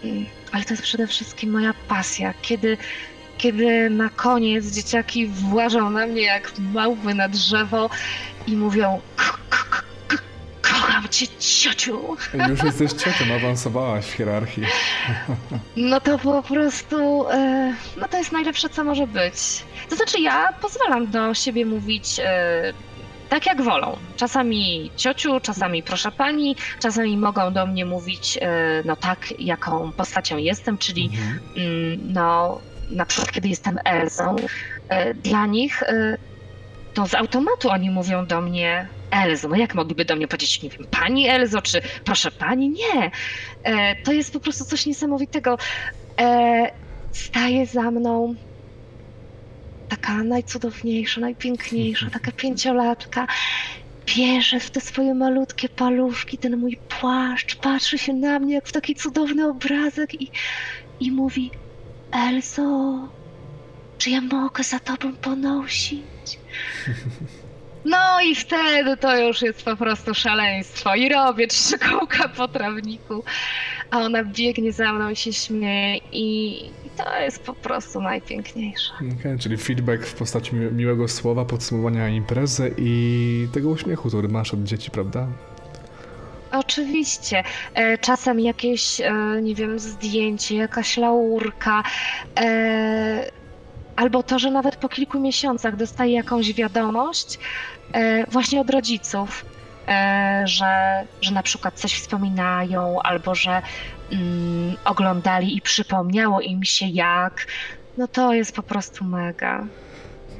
[0.04, 2.34] mm, ale to jest przede wszystkim moja pasja.
[2.42, 2.76] Kiedy,
[3.38, 7.90] kiedy na koniec dzieciaki włażą na mnie jak małpy na drzewo
[8.46, 9.87] i mówią "Ko- ko- ko- ko-
[10.80, 12.16] kocham cię ciociu.
[12.48, 14.62] Już jesteś ciocią, awansowałaś w hierarchii.
[15.76, 19.34] No to po prostu, e, no to jest najlepsze, co może być.
[19.90, 22.72] To znaczy, ja pozwalam do siebie mówić e,
[23.28, 23.96] tak, jak wolą.
[24.16, 30.36] Czasami ciociu, czasami proszę pani, czasami mogą do mnie mówić, e, no tak, jaką postacią
[30.36, 31.40] jestem, czyli Mhm.
[31.56, 32.60] mm, no,
[32.90, 34.36] na przykład kiedy jestem Elzą,
[35.22, 35.82] dla nich
[36.98, 39.48] to z automatu oni mówią do mnie Elzo.
[39.48, 42.70] No jak mogliby do mnie powiedzieć, nie wiem, pani Elzo, czy proszę pani?
[42.70, 43.10] Nie.
[43.62, 45.58] E, to jest po prostu coś niesamowitego.
[46.20, 46.70] E,
[47.12, 48.34] staje za mną
[49.88, 53.26] taka najcudowniejsza, najpiękniejsza, taka pięciolatka.
[54.06, 58.72] Bierze w te swoje malutkie paluszki ten mój płaszcz, patrzy się na mnie jak w
[58.72, 60.30] taki cudowny obrazek i,
[61.00, 61.50] i mówi
[62.12, 63.08] Elzo,
[63.98, 66.17] czy ja mogę za tobą ponosić?
[67.84, 73.24] No i wtedy to już jest po prostu szaleństwo i robię trzy kołka po trawniku,
[73.90, 76.60] a ona biegnie za mną i się śmieje i,
[76.96, 78.92] to jest po prostu najpiękniejsze.
[79.20, 84.54] Okej, czyli feedback w postaci mi- miłego słowa, podsumowania imprezy i tego uśmiechu, który masz
[84.54, 85.26] od dzieci, prawda?
[86.52, 87.44] Oczywiście.
[87.74, 91.82] E, Czasem jakieś, e, nie wiem, zdjęcie, jakaś laurka,
[92.40, 93.30] e,
[93.98, 97.38] albo to, że nawet po kilku miesiącach dostaję jakąś wiadomość
[97.92, 99.44] e, właśnie od rodziców,
[99.88, 103.62] e, że, że na przykład coś wspominają, albo że
[104.12, 107.46] mm, oglądali i przypomniało im się jak.
[107.96, 109.66] No to jest po prostu mega.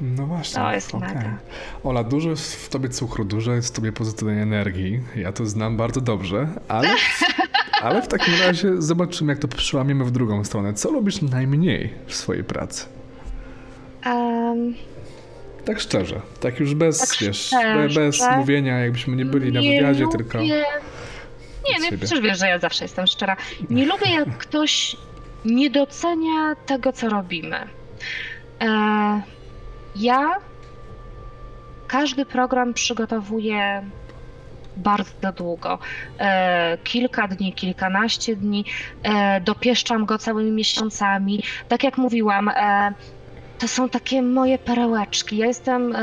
[0.01, 0.61] No właśnie.
[0.61, 1.07] To jest okej.
[1.07, 1.37] mega.
[1.83, 5.01] Ola, dużo jest w tobie cukru, dużo jest w tobie pozytywnej energii.
[5.15, 6.89] Ja to znam bardzo dobrze, ale,
[7.83, 10.73] ale w takim razie zobaczymy, jak to przełamiemy w drugą stronę.
[10.73, 12.98] Co lubisz najmniej w swojej pracy?
[14.05, 14.73] Em,
[15.65, 17.87] Tak szczerze, tak już bez, Tak wiesz, szczerze.
[17.87, 20.17] be- bez mówienia, jakbyśmy nie byli na wywiadzie, lubię...
[20.17, 20.37] tylko...
[20.39, 20.65] Nie,
[21.85, 21.97] siebie.
[21.97, 23.37] przecież wiesz, że ja zawsze jestem szczera.
[23.69, 24.95] Nie lubię, jak ktoś
[25.45, 27.57] nie docenia tego, co robimy.
[28.61, 29.21] E,
[29.95, 30.29] ja
[31.87, 33.81] każdy program przygotowuję
[34.77, 35.79] bardzo długo.
[36.19, 38.65] E, kilka dni, kilkanaście dni.
[39.03, 41.43] E, dopieszczam go całymi miesiącami.
[41.67, 42.93] Tak jak mówiłam, e,
[43.59, 45.37] to są takie moje perełeczki.
[45.37, 45.99] Ja jestem, e,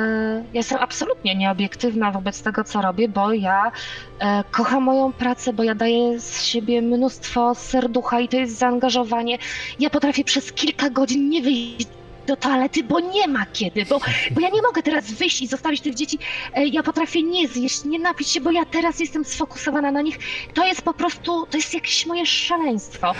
[0.53, 3.73] ja jestem absolutnie nieobiektywna wobec tego, co robię, bo ja
[4.19, 9.39] e, kocham moją pracę, bo ja daję z siebie mnóstwo serducha i to jest zaangażowanie.
[9.79, 11.87] Ja potrafię przez kilka godzin nie wyjść
[12.27, 14.01] do toalety, bo nie ma kiedy, bo,
[14.31, 16.19] bo ja nie mogę teraz wyjść i zostawić tych dzieci.
[16.55, 20.19] E, Ja potrafię nie zjeść, nie napić się, bo ja teraz jestem sfokusowana na nich.
[20.55, 23.15] To jest po prostu, to jest jakieś moje szaleństwo.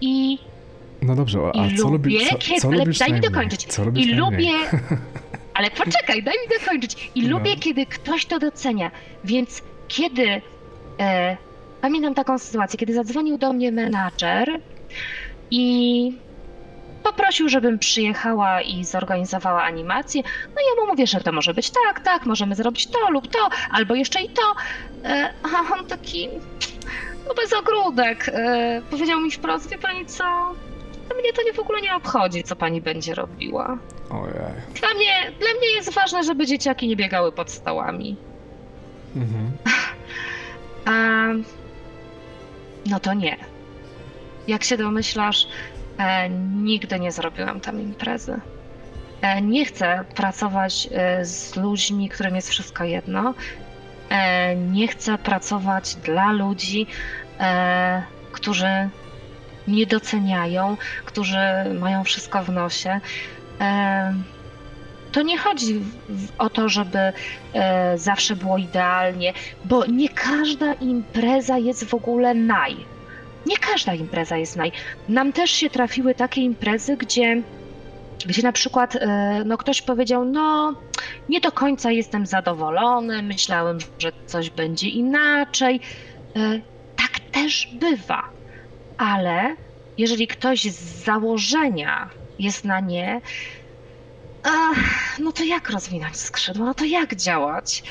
[0.00, 0.38] I
[1.06, 3.64] No dobrze, a i co, lubię, lubi, co, kiedy, co ale lubisz daj mi dokończyć.
[3.64, 4.50] Co I lubię.
[5.54, 7.10] Ale poczekaj, daj mi dokończyć.
[7.14, 7.38] I No.
[7.38, 8.90] lubię, kiedy ktoś to docenia.
[9.24, 10.42] Więc kiedy.
[11.00, 11.36] E,
[11.80, 14.60] pamiętam taką sytuację, kiedy zadzwonił do mnie menadżer
[15.50, 16.12] i
[17.02, 20.22] poprosił, żebym przyjechała i zorganizowała animację.
[20.54, 23.48] No ja mu mówię, że to może być tak, tak, możemy zrobić to lub to,
[23.70, 24.42] albo jeszcze i to.
[25.08, 26.28] E, a on taki.
[27.28, 28.28] No bez ogródek.
[28.28, 30.24] E, powiedział mi wprost, wie pani co?
[31.14, 33.78] Mnie to nie w ogóle nie obchodzi, co pani będzie robiła.
[34.10, 34.34] Ojej.
[34.80, 38.16] Dla mnie, dla mnie jest ważne, żeby dzieciaki nie biegały pod stołami.
[39.16, 39.52] Mhm.
[40.84, 41.26] A,
[42.86, 43.36] no to nie.
[44.48, 45.48] Jak się domyślasz,
[45.98, 48.40] e, nigdy nie zrobiłam tam imprezy.
[49.22, 53.34] E, nie chcę pracować e, z ludźmi, którym jest wszystko jedno.
[54.10, 56.86] E, nie chcę pracować dla ludzi,
[57.40, 58.02] e,
[58.32, 58.88] którzy
[59.68, 61.38] nie doceniają, którzy
[61.80, 63.00] mają wszystko w nosie.
[63.60, 64.14] E,
[65.12, 65.80] to nie chodzi
[66.38, 69.32] o to, żeby e, zawsze było idealnie,
[69.64, 72.76] bo nie każda impreza jest w ogóle naj.
[73.46, 74.72] Nie każda impreza jest naj.
[75.08, 77.42] Nam też się trafiły takie imprezy, gdzie,
[78.26, 80.74] gdzie na przykład e, no ktoś powiedział, no
[81.28, 85.80] nie do końca jestem zadowolony, myślałem, że coś będzie inaczej.
[86.96, 88.35] Tak też bywa,
[88.98, 89.56] ale
[89.98, 93.20] jeżeli ktoś z założenia jest na nie,
[95.18, 96.66] no to jak rozwinąć skrzydła?
[96.66, 97.82] No to jak działać?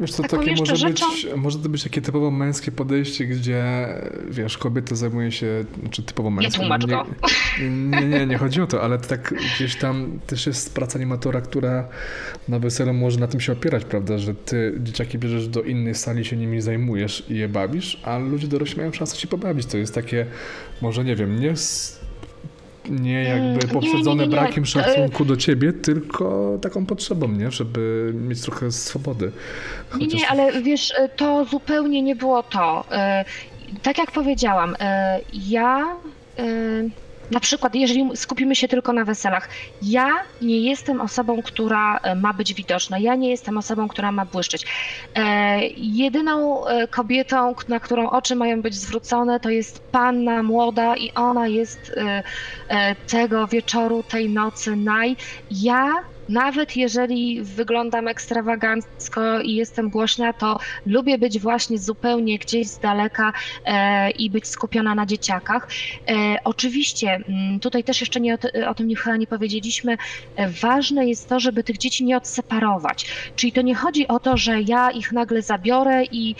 [0.00, 3.64] Wiesz co, Taką takie może rzeczą- być, może to być takie typowo męskie podejście, gdzie
[4.30, 6.58] wiesz, kobieta zajmuje się, czy typowo męskie.
[6.60, 7.06] tłumacz nie, go.
[8.00, 11.40] nie, nie, nie chodzi o to, ale to tak gdzieś tam też jest praca animatora,
[11.40, 11.88] która
[12.48, 16.24] na weselu może na tym się opierać, prawda, że ty dzieciaki bierzesz do innej sali,
[16.24, 19.66] się nimi zajmujesz i je bawisz, a ludzie dorośli mają szansę się pobawić.
[19.66, 20.26] To jest takie,
[20.82, 21.54] może nie wiem, nie
[22.90, 24.42] nie jakby Mm, nie, poprzedzone nie, nie, nie.
[24.42, 27.50] brakiem szacunku do ciebie, tylko taką potrzebą, nie?
[27.50, 29.26] Żeby mieć trochę swobody.
[29.98, 32.84] Nie, Chociaż- nie, ale wiesz, e, to zupełnie nie było to.
[32.90, 33.24] E,
[33.82, 35.96] Tak jak powiedziałam, e, ja
[37.30, 39.48] na przykład, jeżeli skupimy się tylko na weselach,
[39.82, 44.24] ja nie jestem osobą, która e, ma być widoczna, ja nie jestem osobą, która ma
[44.24, 44.66] błyszczeć.
[45.14, 51.12] E, Jedyną e, kobietą, na którą oczy mają być zwrócone, to jest panna młoda i
[51.14, 52.00] ona jest
[53.08, 55.16] tego wieczoru, tej nocy naj.
[55.50, 55.94] Ja
[56.28, 63.32] nawet jeżeli wyglądam ekstrawagancko i jestem głośna, to lubię być właśnie zupełnie gdzieś z daleka
[63.64, 65.68] e, i być skupiona na dzieciakach.
[66.08, 69.96] E, oczywiście, mm, tutaj też jeszcze nie o, o tym chyba nie powiedzieliśmy,
[70.36, 73.06] e, ważne jest to, żeby tych dzieci nie odseparować.
[73.36, 76.34] Czyli to nie chodzi o to, że ja ich nagle zabiorę i,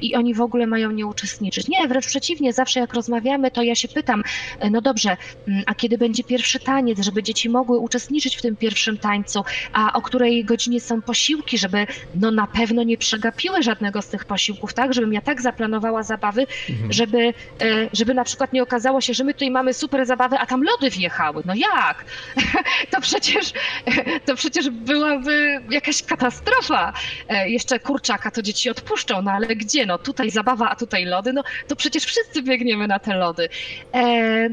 [0.00, 1.68] i oni w ogóle mają nie uczestniczyć.
[1.68, 4.22] Nie, wręcz przeciwnie, zawsze jak rozmawiamy, to ja się pytam,
[4.70, 5.16] no dobrze,
[5.48, 9.92] mm, a kiedy będzie pierwszy taniec, żeby dzieci mogły uczestniczyć w tym pierwszym tańcu, a
[9.92, 14.74] o której godzinie są posiłki, żeby no na pewno nie przegapiły żadnego z tych posiłków,
[14.74, 14.94] tak?
[14.94, 16.92] Żebym ja tak zaplanowała zabawy, Mhm.
[16.92, 17.32] żeby, e,
[17.92, 20.90] żeby na przykład nie okazało się, że my tutaj mamy super zabawę, a tam lody
[20.90, 21.42] wjechały.
[21.46, 22.04] No jak?
[22.90, 23.52] To przecież,
[24.26, 26.92] to przecież byłaby jakaś katastrofa.
[27.28, 29.86] E, Jeszcze kurczaka to dzieci odpuszczą, no ale gdzie?
[29.86, 33.48] No tutaj zabawa, a tutaj lody, no to przecież wszyscy biegniemy na te lody.
[33.94, 34.48] E,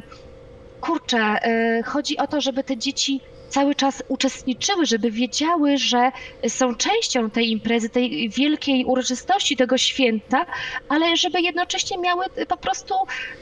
[0.81, 1.39] kurczę,
[1.85, 3.19] chodzi o to, żeby te dzieci
[3.49, 6.11] cały czas uczestniczyły, żeby wiedziały, że
[6.47, 10.45] są częścią tej imprezy, tej wielkiej uroczystości, tego święta,
[10.89, 12.93] ale żeby jednocześnie miały po prostu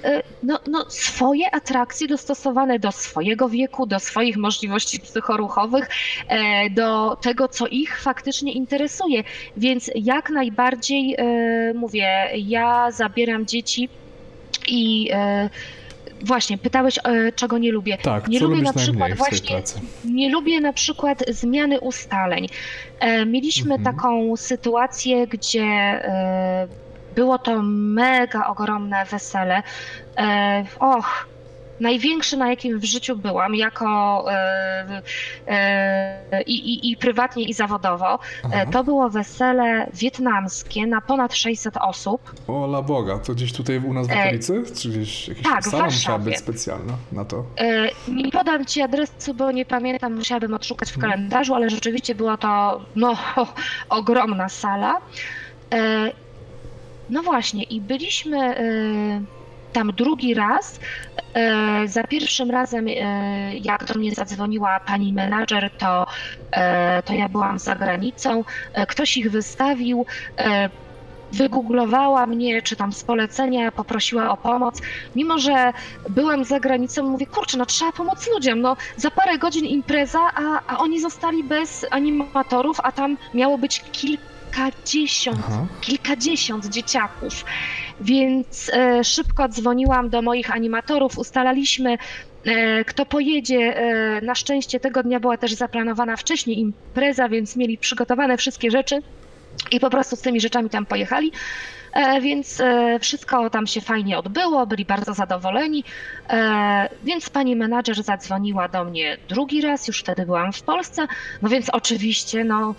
[0.03, 5.89] e, no, no, swoje atrakcje dostosowane do swojego wieku, do swoich możliwości psychoruchowych,
[6.27, 9.23] e, do tego, co ich faktycznie interesuje.
[9.57, 13.89] Więc jak najbardziej e, mówię, ja zabieram dzieci
[14.67, 15.49] i e,
[16.21, 17.97] właśnie pytałeś, e, czego nie lubię.
[17.97, 19.61] Tak, nie lubię na przykład właśnie-?
[20.05, 22.47] Nie lubię na przykład zmiany ustaleń.
[22.99, 23.95] E, Mieliśmy Mhm.
[23.95, 26.67] taką sytuację, gdzie e,
[27.15, 29.63] było to mega ogromne wesele.
[30.79, 31.27] Och,
[31.79, 35.01] największe, na jakim w życiu byłam, jako e,
[35.47, 38.13] e, i, i, i prywatnie, i zawodowo.
[38.13, 38.65] E, Aha.
[38.71, 42.33] To było wesele wietnamskie na ponad 600 osób.
[42.47, 44.63] O la Boga, to gdzieś tutaj u nas w okolicy?
[44.81, 47.43] Czy gdzieś jakaś tak, sala musiała być specjalna na to?
[48.07, 51.11] Nie podam ci adresu, bo nie pamiętam, musiałabym odszukać w Mhm.
[51.11, 53.17] kalendarzu, ale rzeczywiście była to no,
[53.89, 55.01] ogromna sala.
[57.09, 58.55] No właśnie, i byliśmy
[59.75, 60.79] tam drugi raz.
[61.33, 62.91] E, Za pierwszym razem, e,
[63.57, 66.05] jak do mnie zadzwoniła pani menadżer, to,
[66.51, 68.43] e, to ja byłam za granicą.
[68.87, 70.05] Ktoś ich wystawił.
[71.31, 74.81] Wygooglowała mnie, czy tam z polecenia, poprosiła o pomoc.
[75.15, 75.73] Mimo, że
[76.09, 80.61] byłam za granicą, mówię, kurczę, no trzeba pomóc ludziom, no za parę godzin impreza, a,
[80.67, 83.79] a oni zostali bez animatorów, a tam miało być
[84.55, 85.65] kilkadziesiąt, Aha.
[85.81, 87.45] kilkadziesiąt dzieciaków.
[88.01, 91.97] Więc e, szybko dzwoniłam do moich animatorów, ustalaliśmy,
[92.45, 93.77] e, kto pojedzie.
[93.77, 99.01] E, na szczęście tego dnia była też zaplanowana wcześniej impreza, więc mieli przygotowane wszystkie rzeczy.
[99.71, 101.31] I po prostu z tymi rzeczami tam pojechali.
[101.93, 105.83] E, Więc e, wszystko tam się fajnie odbyło, byli bardzo zadowoleni.
[106.29, 111.07] E, Więc pani menadżer zadzwoniła do mnie drugi raz, już wtedy byłam w Polsce.
[111.41, 112.75] No więc oczywiście, no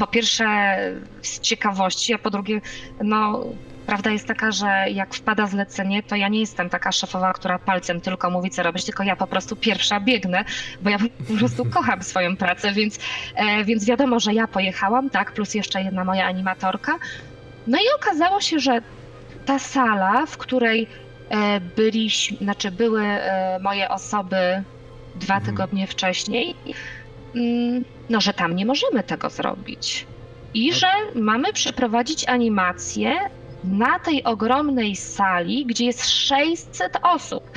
[0.00, 0.76] po pierwsze
[1.22, 2.60] z ciekawości, a po drugie,
[3.04, 3.44] no
[3.86, 8.00] prawda jest taka, że jak wpada zlecenie, to ja nie jestem taka szefowa, która palcem
[8.00, 10.44] tylko mówi, co robić, tylko ja po prostu pierwsza biegnę,
[10.80, 10.98] bo ja
[11.28, 12.98] po prostu kocham swoją pracę, więc,
[13.34, 16.98] e, więc wiadomo, że ja pojechałam, tak, plus jeszcze jedna moja animatorka.
[17.66, 18.80] No i okazało się, że
[19.46, 20.86] ta sala, w której
[21.30, 24.64] e, byliśmy, znaczy były e, moje osoby
[25.14, 25.44] dwa Mhm.
[25.44, 26.54] tygodnie wcześniej,
[28.10, 30.06] no, że tam nie możemy tego zrobić.
[30.54, 30.76] I No.
[30.76, 33.18] że mamy przeprowadzić animację
[33.64, 37.50] na tej ogromnej sali, gdzie jest 600 osób.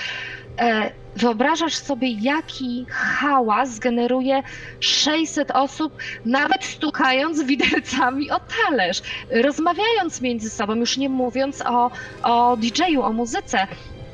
[0.60, 4.44] E, Wyobrażasz sobie, jaki hałas generuje
[4.80, 5.94] 600 osób,
[6.26, 9.02] nawet stukając widelcami o talerz,
[9.44, 11.92] rozmawiając między sobą, już nie mówiąc o,
[12.24, 13.68] o DJ-u, o muzyce.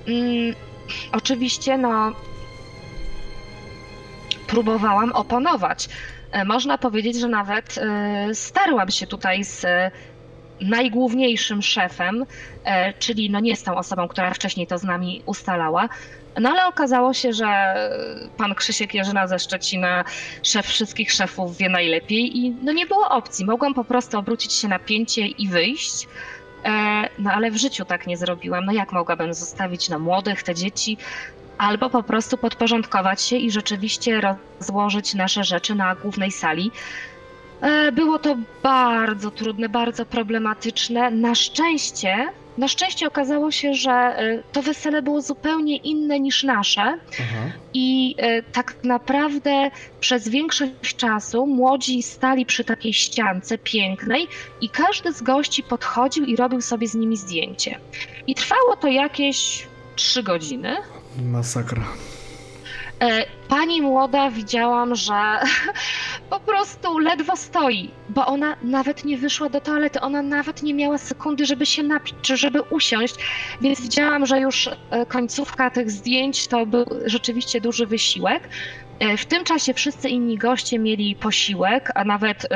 [0.07, 0.55] Mm,
[1.11, 2.11] oczywiście, no,
[4.49, 5.89] próbowałam oponować.
[6.31, 9.91] E, Można powiedzieć, że nawet e, starłam się tutaj z e,
[10.61, 12.25] najgłówniejszym szefem,
[12.99, 15.89] czyli no nie z tą osobą, która wcześniej to z nami ustalała.
[16.41, 17.75] No ale okazało się, że
[18.37, 20.03] pan Krzysiek Jerzyna ze Szczecina,
[20.43, 23.45] szef wszystkich szefów, wie najlepiej i no nie było opcji.
[23.45, 26.07] Mogłam po prostu obrócić się na pięcie i wyjść.
[27.19, 28.65] No ale w życiu tak nie zrobiłam.
[28.65, 30.97] No jak mogłabym zostawić na młodych te dzieci?
[31.59, 36.71] Albo po prostu podporządkować się i rzeczywiście rozłożyć nasze rzeczy na głównej sali.
[37.61, 41.11] E, Było to bardzo trudne, bardzo problematyczne.
[41.11, 46.81] Na szczęście, na szczęście okazało się, że e, to wesele było zupełnie inne niż nasze.
[46.81, 47.51] Aha.
[47.73, 54.27] I e, tak naprawdę przez większość czasu młodzi stali przy takiej ściance pięknej
[54.61, 57.79] i każdy z gości podchodził i robił sobie z nimi zdjęcie.
[58.27, 60.75] I trwało to jakieś trzy godziny.
[61.21, 61.83] Masakra.
[63.01, 65.13] E, Pani młoda widziałam, że
[66.29, 70.97] po prostu ledwo stoi, bo ona nawet nie wyszła do toalety, ona nawet nie miała
[70.97, 73.15] sekundy, żeby się napić czy żeby usiąść,
[73.61, 78.49] więc widziałam, że już e, końcówka tych zdjęć to był rzeczywiście duży wysiłek.
[78.99, 82.47] E, W tym czasie wszyscy inni goście mieli posiłek, a nawet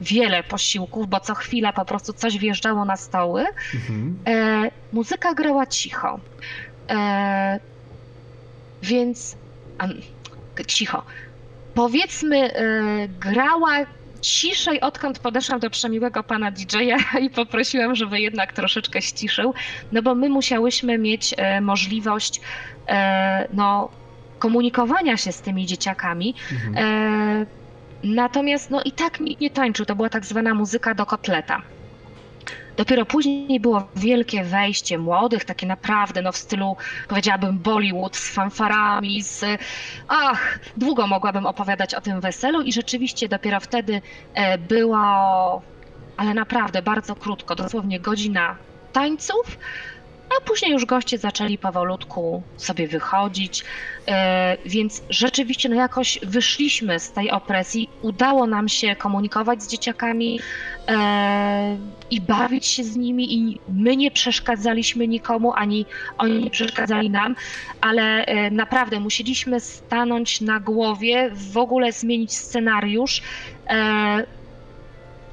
[0.00, 3.44] wiele posiłków, bo co chwila po prostu coś wjeżdżało na stoły.
[3.74, 4.18] Mhm.
[4.92, 6.20] Muzyka grała cicho.
[8.86, 9.36] Więc
[10.54, 11.04] k- cicho.
[11.74, 13.86] Powiedzmy, e, grała
[14.20, 19.54] ciszej, odkąd podeszłam do przemiłego pana DJ-a i poprosiłam, żeby jednak troszeczkę ściszył,
[19.92, 22.40] no bo my musiałyśmy mieć e, możliwość
[22.88, 23.90] e, no,
[24.38, 26.34] komunikowania się z tymi dzieciakami.
[26.52, 26.74] Mhm.
[26.76, 27.46] E,
[28.04, 31.62] natomiast no i tak nikt nie tańczył, to była tak zwana muzyka do kotleta.
[32.76, 36.76] Dopiero później było wielkie wejście młodych, takie naprawdę, no w stylu,
[37.08, 39.44] powiedziałabym, Bollywood z fanfarami, z...
[40.08, 44.02] Ach, długo mogłabym opowiadać o tym weselu i rzeczywiście dopiero wtedy
[44.34, 44.98] e, było,
[46.16, 48.56] ale naprawdę bardzo krótko, dosłownie godzina
[48.92, 49.58] tańców,
[50.30, 53.64] a później już goście zaczęli powolutku sobie wychodzić,
[54.08, 60.40] e, więc rzeczywiście no jakoś wyszliśmy z tej opresji, udało nam się komunikować z dzieciakami
[60.88, 61.76] e,
[62.10, 65.86] i bawić się z nimi i my nie przeszkadzaliśmy nikomu, ani
[66.18, 67.36] oni nie przeszkadzali nam,
[67.80, 73.22] ale e, naprawdę musieliśmy stanąć na głowie, w ogóle zmienić scenariusz.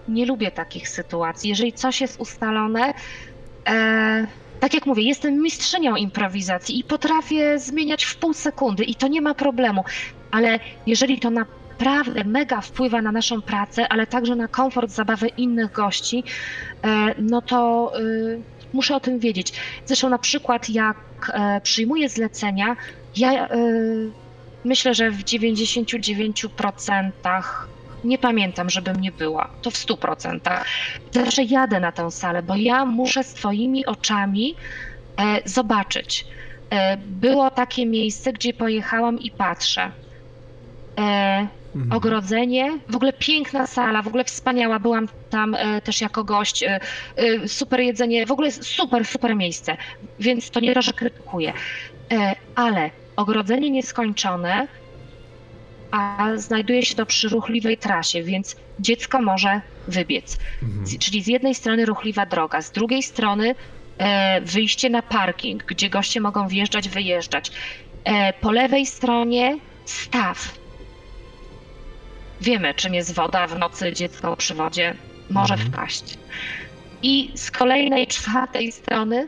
[0.07, 1.49] Nie lubię takich sytuacji.
[1.49, 2.93] Jeżeli coś jest ustalone,
[3.67, 4.27] e,
[4.63, 9.21] tak jak mówię, jestem mistrzynią improwizacji i potrafię zmieniać w pół sekundy i to nie
[9.21, 9.83] ma problemu,
[10.31, 15.71] ale jeżeli to naprawdę mega wpływa na naszą pracę, ale także na komfort zabawy innych
[15.71, 16.23] gości,
[16.83, 18.41] e, no to y,
[18.73, 19.53] muszę o tym wiedzieć.
[19.85, 20.97] Zresztą na przykład jak
[21.33, 22.75] e, przyjmuję zlecenia,
[23.15, 23.49] ja
[24.63, 27.11] myślę, że w 99%
[28.03, 29.49] nie pamiętam, żebym nie była.
[29.61, 30.39] To w 100%.
[31.11, 34.55] Zawsze jadę na tę salę, bo ja muszę swoimi oczami
[35.21, 36.25] e, zobaczyć.
[36.69, 39.91] E, było takie miejsce, gdzie pojechałam i patrzę.
[40.99, 41.91] E, Mhm.
[41.97, 46.79] ogrodzenie, w ogóle piękna sala, w ogóle wspaniała, byłam tam e, też jako gość, e,
[47.15, 49.77] e, super jedzenie, w ogóle super, super miejsce,
[50.19, 51.53] więc to nie to, że krytykuję,
[52.13, 54.67] e, ale ogrodzenie nieskończone,
[55.93, 60.37] a znajduje się to przy ruchliwej trasie, więc dziecko może wybiec.
[60.63, 60.99] Mhm.
[60.99, 63.55] Czyli z jednej strony ruchliwa droga, z drugiej strony
[63.97, 67.51] e, wyjście na parking, gdzie goście mogą wjeżdżać, wyjeżdżać.
[68.03, 70.57] E, po lewej stronie staw.
[72.41, 74.95] wiemy, czym jest woda w nocy, dziecko przy wodzie
[75.29, 75.71] może Mhm.
[75.71, 76.17] wpaść.
[77.03, 79.27] I z kolejnej, czwartej strony,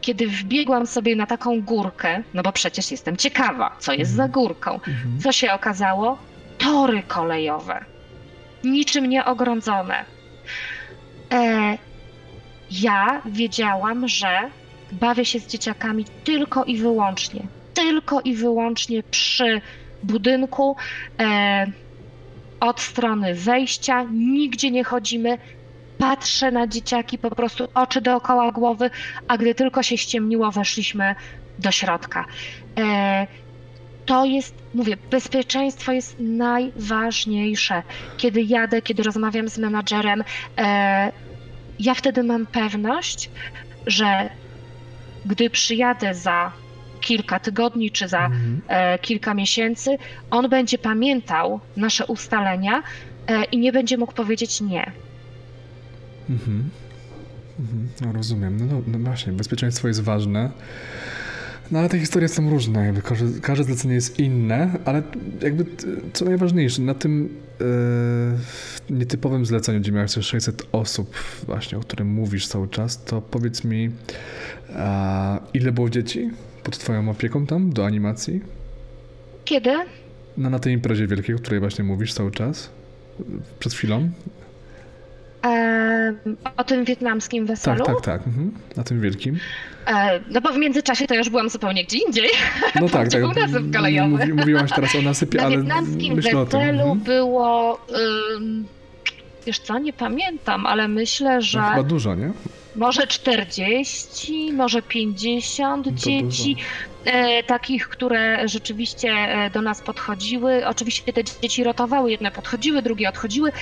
[0.00, 4.70] kiedy wbiegłam sobie na taką górkę, no bo przecież jestem ciekawa, co jest za górką,
[4.74, 5.20] Mhm.
[5.22, 6.18] co się okazało?
[6.58, 7.84] Tory kolejowe,
[8.64, 10.04] niczym nie ogrodzone.
[11.32, 11.78] E,
[12.70, 14.38] ja wiedziałam, że
[14.92, 17.42] bawię się z dzieciakami tylko i wyłącznie,
[17.74, 19.60] tylko i wyłącznie przy
[20.02, 20.76] budynku,
[21.20, 21.66] e,
[22.60, 25.38] od strony wejścia, nigdzie nie chodzimy.
[26.00, 28.90] Patrzę na dzieciaki, po prostu oczy dookoła głowy,
[29.28, 31.14] a gdy tylko się ściemniło, weszliśmy
[31.58, 32.24] do środka.
[32.78, 33.26] E,
[34.06, 37.82] to jest, mówię, bezpieczeństwo jest najważniejsze.
[38.16, 40.24] Kiedy jadę, kiedy rozmawiam z menadżerem,
[40.58, 41.12] e,
[41.78, 43.30] ja wtedy mam pewność,
[43.86, 44.30] że
[45.26, 46.52] gdy przyjadę za
[47.00, 48.60] kilka tygodni czy za Mhm.
[48.68, 49.98] e, kilka miesięcy,
[50.30, 52.82] on będzie pamiętał nasze ustalenia
[53.52, 54.92] i nie będzie mógł powiedzieć nie.
[56.30, 56.70] Mhm.
[57.60, 57.88] Mhm.
[58.00, 58.56] No rozumiem.
[58.56, 60.50] No, no, no właśnie, bezpieczeństwo jest ważne.
[61.70, 65.02] No ale te historie są różne, jakby każde, każde zlecenie jest inne, ale
[65.42, 65.64] jakby
[66.12, 67.28] co najważniejsze, na tym
[67.60, 71.14] e, nietypowym zleceniu, gdzie miałeś te 600 osób
[71.46, 73.90] właśnie, o którym mówisz cały czas, to powiedz mi,
[74.76, 76.30] a, ile było dzieci
[76.62, 78.40] pod twoją opieką tam do animacji?
[79.44, 79.70] Kiedy?
[80.36, 82.70] No na tej imprezie wielkiej, o której właśnie mówisz cały czas?
[83.58, 84.10] Przed chwilą?
[85.44, 86.14] E,
[86.56, 87.84] o tym wietnamskim weselu?
[87.84, 88.26] Tak, tak, tak.
[88.26, 88.52] Mhm.
[88.76, 89.38] Na tym wielkim.
[89.86, 92.28] E, no bo w międzyczasie to już byłam zupełnie gdzie indziej.
[92.80, 93.20] No tak, tak.
[93.20, 94.08] był nasyp kolejowy?
[94.10, 97.00] Mówi, mówiłaś teraz o nasypie, Na ale wietnamskim myślę weselu Mhm.
[97.00, 97.80] było.
[98.36, 98.64] ym,
[99.46, 102.30] wiesz co, nie pamiętam, ale myślę, że No, chyba dużo, nie?
[102.76, 106.56] może 40, może 50 To dzieci.
[106.58, 106.89] E,
[107.46, 110.66] takich, które rzeczywiście e, do nas podchodziły.
[110.66, 113.52] Oczywiście te dzieci rotowały, jedne podchodziły, drugie odchodziły.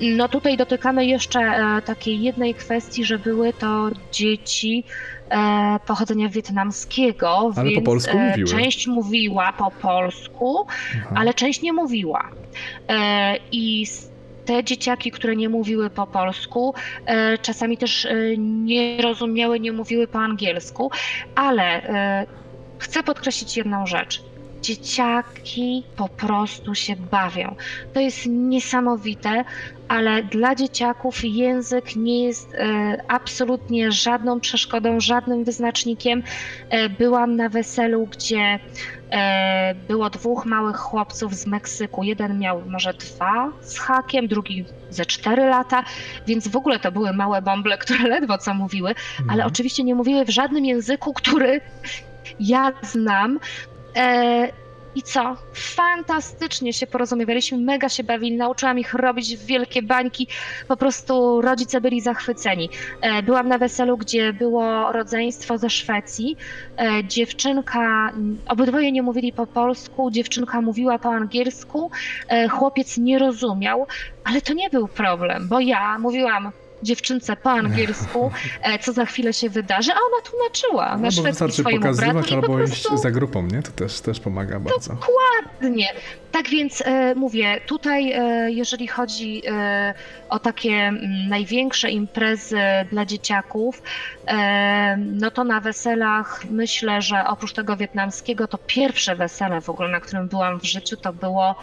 [0.00, 4.84] No tutaj dotykamy jeszcze e, takiej jednej kwestii, że były to dzieci
[5.30, 8.48] e, pochodzenia wietnamskiego, Ale po więc polsku e, mówiły.
[8.48, 10.66] część mówiła po polsku,
[10.96, 11.14] Aha.
[11.18, 12.30] ale część nie mówiła.
[12.88, 13.86] E, I
[14.44, 16.74] te dzieciaki, które nie mówiły po polsku,
[17.06, 20.90] e, czasami też e, nie rozumiały, nie mówiły po angielsku,
[21.34, 22.26] ale e,
[22.78, 24.22] chcę podkreślić jedną rzecz.
[24.62, 27.54] Dzieciaki po prostu się bawią.
[27.92, 29.44] To jest niesamowite,
[29.88, 36.22] ale dla dzieciaków język nie jest e, absolutnie żadną przeszkodą, żadnym wyznacznikiem.
[36.70, 38.58] E, byłam na weselu, gdzie
[39.10, 42.02] e, było dwóch małych chłopców z Meksyku.
[42.02, 45.84] Jeden miał może dwa z hakiem, drugi ze cztery lata,
[46.26, 49.48] więc w ogóle to były małe bąble, które ledwo co mówiły, ale Mhm.
[49.48, 51.60] oczywiście nie mówiły w żadnym języku, który
[52.40, 53.40] ja znam.
[53.96, 55.36] E, I co?
[55.52, 60.28] Fantastycznie się porozumiewaliśmy, mega się bawili, nauczyłam ich robić wielkie bańki,
[60.68, 62.70] po prostu rodzice byli zachwyceni.
[63.00, 66.36] E, byłam na weselu, gdzie było rodzeństwo ze Szwecji.
[66.78, 68.12] E, dziewczynka,
[68.48, 71.90] obydwoje nie mówili po polsku, dziewczynka mówiła po angielsku,
[72.28, 73.86] e, chłopiec nie rozumiał,
[74.24, 76.52] ale to nie był problem, bo ja mówiłam
[76.82, 78.30] dziewczynce po angielsku,
[78.62, 82.26] e, co za chwilę się wydarzy, a ona tłumaczyła No, na szwedzki wystarczy swojemu pokazywać
[82.26, 83.62] i po albo iść prostu za grupą, nie?
[83.62, 84.94] To też, też pomaga bardzo.
[84.94, 85.88] Dokładnie.
[86.32, 89.94] Tak więc e, mówię, tutaj e, jeżeli chodzi e,
[90.28, 92.60] o takie mm, największe imprezy
[92.90, 93.82] dla dzieciaków,
[94.26, 99.88] e, no to na weselach myślę, że oprócz tego wietnamskiego, to pierwsze wesele w ogóle,
[99.88, 101.54] na którym byłam w życiu, to było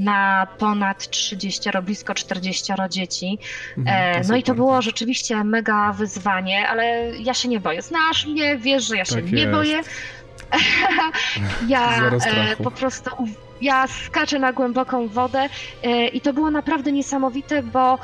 [0.00, 3.38] na ponad 30, blisko 40 dzieci.
[3.78, 7.82] Mhm, E, no i to było rzeczywiście mega wyzwanie, ale ja się nie boję.
[7.82, 9.52] Znasz mnie, wiesz, że ja się Tak nie jest.
[9.52, 9.80] boję.
[11.68, 13.10] ja e, po prostu
[13.60, 15.48] ja skaczę na głęboką wodę
[15.82, 17.98] e, i to było naprawdę niesamowite, bo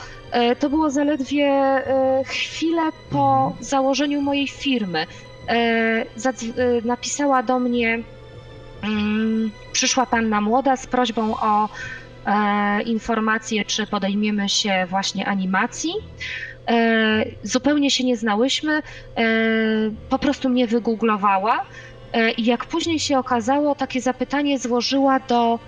[0.59, 1.53] to było zaledwie
[2.26, 3.64] chwilę po Mhm.
[3.64, 5.07] założeniu mojej firmy.
[6.84, 7.99] Napisała do mnie
[9.72, 11.68] przyszła panna młoda z prośbą o
[12.26, 15.93] e, informację, czy podejmiemy się właśnie animacji.
[16.68, 18.82] E, zupełnie się nie znałyśmy, e,
[20.09, 21.64] po prostu mnie wygooglowała
[22.37, 25.59] i jak później się okazało, takie zapytanie złożyła do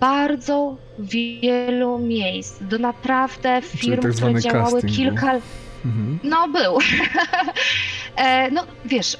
[0.00, 4.96] bardzo wielu miejsc, do naprawdę firm, tak które działały casting był.
[4.96, 5.40] kilka,
[5.84, 6.18] Mhm.
[6.22, 6.78] no był.
[8.52, 9.16] no wiesz,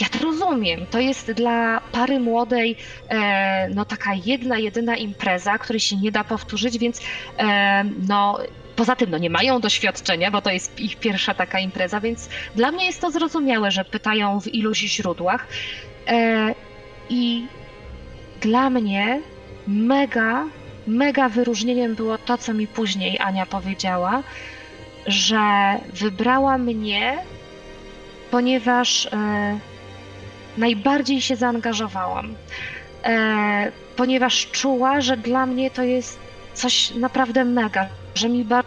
[0.00, 0.86] ja to rozumiem.
[0.86, 2.76] To jest dla pary młodej
[3.08, 7.00] e, no taka jedna, jedyna impreza, której się nie da powtórzyć, więc
[7.38, 8.38] e, no
[8.76, 12.72] poza tym no nie mają doświadczenia, bo to jest ich pierwsza taka impreza, więc dla
[12.72, 15.46] mnie jest to zrozumiałe, że pytają w iluś źródłach.
[16.08, 16.54] E,
[17.08, 17.46] I
[18.40, 19.20] dla mnie
[19.66, 20.44] mega
[20.86, 24.22] mega wyróżnieniem było to, co mi później Ania powiedziała,
[25.06, 25.40] że
[25.92, 27.18] wybrała mnie,
[28.30, 29.58] ponieważ e,
[30.56, 32.34] najbardziej się zaangażowałam.
[33.04, 36.18] E, ponieważ czuła, że dla mnie to jest
[36.54, 38.64] coś naprawdę mega, że mi bar-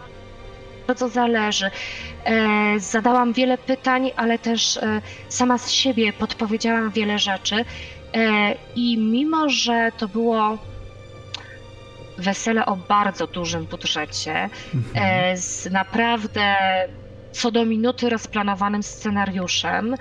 [0.86, 1.70] bardzo zależy.
[2.24, 7.64] E, zadałam wiele pytań, ale też e, sama z siebie podpowiedziałam wiele rzeczy.
[8.14, 10.58] E, I mimo, że to było
[12.18, 15.06] wesele o bardzo dużym budżecie, Mhm.
[15.32, 16.54] e, z naprawdę
[17.32, 19.94] co do minuty rozplanowanym scenariuszem,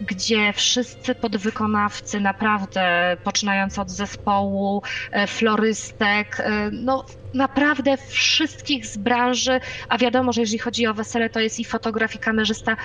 [0.00, 4.82] gdzie wszyscy podwykonawcy, naprawdę poczynając od zespołu,
[5.12, 11.30] e, florystek, e, no naprawdę wszystkich z branży, a wiadomo, że jeżeli chodzi o wesele,
[11.30, 12.76] to jest i fotograf, i kamerzysta,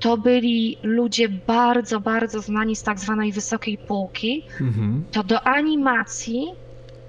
[0.00, 5.04] to byli ludzie bardzo, bardzo znani z tak zwanej wysokiej półki, Mhm.
[5.12, 6.48] to do animacji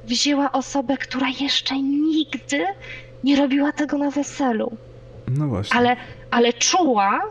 [0.04, 2.64] wzięła osobę, która jeszcze nigdy
[3.24, 4.78] nie robiła tego na weselu,
[5.28, 5.78] No właśnie.
[5.78, 5.96] ale,
[6.32, 7.22] ale czuła,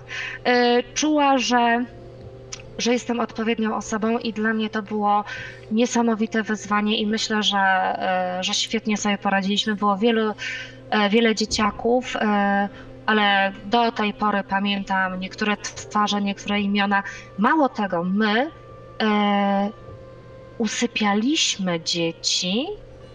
[0.45, 1.85] e, czuła, że,
[2.79, 5.25] że jestem odpowiednią osobą i dla mnie to było
[5.71, 9.75] niesamowite wyzwanie i myślę, że, e, że świetnie sobie poradziliśmy.
[9.75, 10.35] Było wielu,
[10.91, 12.17] e, wiele dzieciaków,
[13.07, 17.03] ale do tej pory pamiętam niektóre twarze, niektóre imiona.
[17.39, 18.51] Mało tego, my
[20.59, 22.67] usypialiśmy dzieci,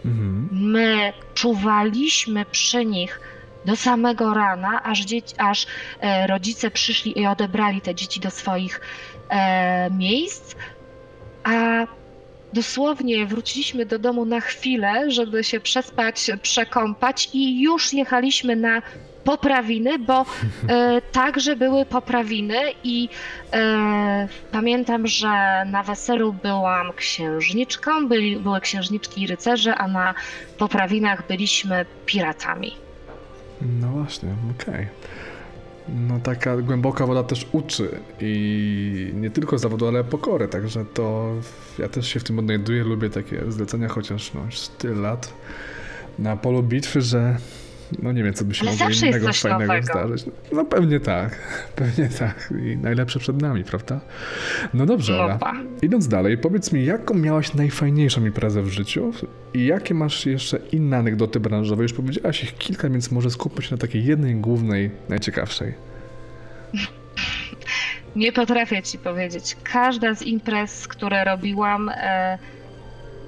[0.06, 0.50] Mhm.
[0.52, 3.20] my czuwaliśmy przy nich
[3.66, 5.68] do samego rana, aż, dzieci, aż
[6.02, 8.82] e, rodzice przyszli i odebrali te dzieci do swoich
[9.30, 10.56] e, miejsc,
[11.44, 11.88] a
[12.54, 18.82] dosłownie wróciliśmy do domu na chwilę, żeby się przespać, przekąpać i już jechaliśmy na
[19.24, 20.26] poprawiny, bo
[20.70, 23.10] e, także były poprawiny i
[23.54, 30.14] e, pamiętam, że na weselu byłam księżniczką, byli, były księżniczki i rycerze, a na
[30.58, 32.85] poprawinach byliśmy piratami.
[33.62, 34.88] No właśnie, okej.
[35.90, 37.90] No taka głęboka woda też uczy
[38.22, 41.34] i nie tylko zawodu, ale pokory, także to
[41.80, 45.34] ja też się w tym odnajduję, lubię takie zlecenia, chociaż no już tyle lat
[46.20, 47.38] na polu bitwy, że
[48.02, 49.86] no nie wiem, co by się Ale mogło innego fajnego nowego.
[49.88, 50.26] zdarzyć.
[50.52, 51.40] No pewnie tak,
[51.76, 54.00] pewnie tak i najlepsze przed nami, prawda?
[54.74, 55.40] No dobrze, Ola.
[55.82, 59.12] Idąc dalej, powiedz mi, jaką miałaś najfajniejszą imprezę w życiu
[59.54, 61.84] i jakie masz jeszcze inne anegdoty branżowe?
[61.84, 65.74] Już powiedziałaś ich kilka, więc może skupmy się na takiej jednej głównej, najciekawszej.
[68.16, 69.58] Nie potrafię ci powiedzieć.
[69.64, 72.38] Każda z imprez, które robiłam, e,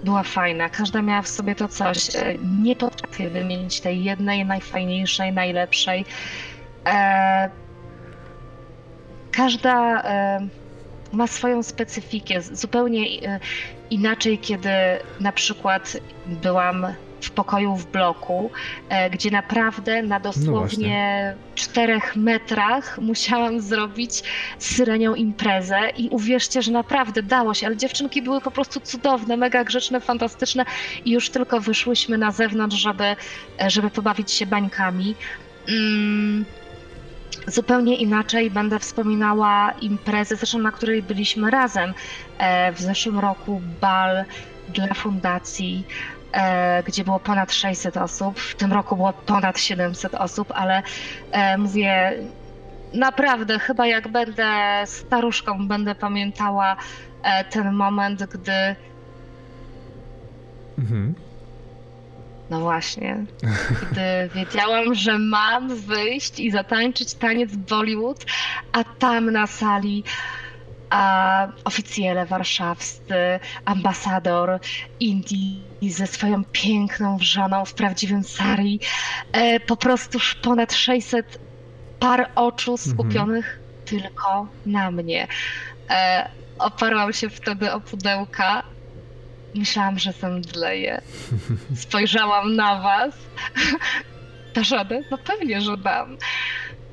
[0.03, 0.69] była fajna.
[0.69, 2.15] Każda miała w sobie to coś.
[2.15, 6.05] E, nie potrafię wymienić tej jednej, najfajniejszej, najlepszej.
[6.85, 7.49] E,
[9.31, 10.47] każda e,
[11.13, 12.41] ma swoją specyfikę.
[12.41, 13.05] Zupełnie
[13.89, 14.69] inaczej, kiedy
[15.19, 16.87] na przykład byłam
[17.21, 18.51] w pokoju w bloku,
[18.89, 24.23] e, gdzie naprawdę na dosłownie czterech metrach musiałam zrobić
[24.59, 29.63] syrenią imprezę i uwierzcie, że naprawdę dało się, ale dziewczynki były po prostu cudowne, mega
[29.63, 30.65] grzeczne, fantastyczne
[31.05, 33.15] i już tylko wyszłyśmy na zewnątrz, żeby,
[33.61, 35.15] e, żeby pobawić się bańkami.
[35.69, 36.45] Mm,
[37.47, 41.93] zupełnie inaczej będę wspominała imprezę, zresztą na której byliśmy razem
[42.37, 44.25] e, w zeszłym roku, bal
[44.69, 45.85] dla fundacji,
[46.85, 48.39] gdzie było ponad 600 osób.
[48.39, 50.83] W tym roku było ponad 700 osób, ale
[51.31, 52.13] e, mówię,
[52.93, 54.47] naprawdę, chyba jak będę
[54.85, 56.75] staruszką, będę pamiętała
[57.23, 58.75] e, ten moment, gdy,
[60.79, 61.15] Mhm.
[62.49, 63.25] no właśnie,
[63.91, 68.25] gdy wiedziałam, że mam wyjść i zatańczyć taniec Bollywood,
[68.71, 70.03] a tam na sali
[70.89, 74.59] a oficjele warszawscy, ambasador
[74.99, 78.79] Indii ze swoją piękną żoną w prawdziwym sari,
[79.31, 81.39] e, po prostu ponad 600
[81.99, 85.27] par oczu skupionych tylko na mnie.
[85.89, 86.29] E,
[86.59, 88.63] oparłam się wtedy o pudełka.
[89.55, 91.01] Myślałam, że zemdleję.
[91.75, 93.13] Spojrzałam na was.
[94.55, 95.01] Dasz radę?
[95.11, 96.17] No pewnie, że dam.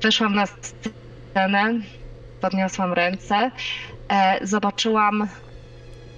[0.01, 1.81] Weszłam na scenę,
[2.45, 3.51] podniosłam ręce,
[4.09, 5.27] e, zobaczyłam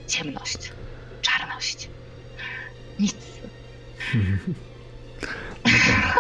[0.08, 0.58] ciemność,
[1.22, 1.90] czarność,
[3.00, 3.16] nic.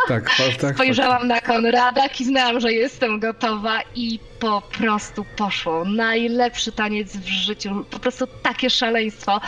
[0.07, 0.75] Tak, fa- tak.
[0.75, 5.85] Spojrzałam na Konrada, kiznęłam, że jestem gotowa i po prostu poszło.
[5.85, 9.41] Najlepszy taniec w życiu, po prostu takie szaleństwo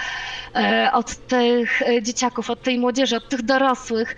[0.56, 4.16] e, od tych e, dzieciaków, od tej młodzieży, od tych dorosłych.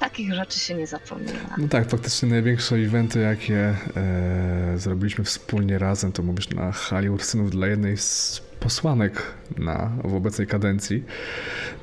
[0.00, 1.32] Takich rzeczy się nie zapomina.
[1.58, 7.50] No tak, faktycznie największe eventy, jakie e, zrobiliśmy wspólnie razem, to mówisz na hali Ursynów
[7.50, 9.22] dla jednej z posłanek
[9.58, 11.04] na, w obecnej kadencji,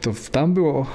[0.02, 0.88] to tam było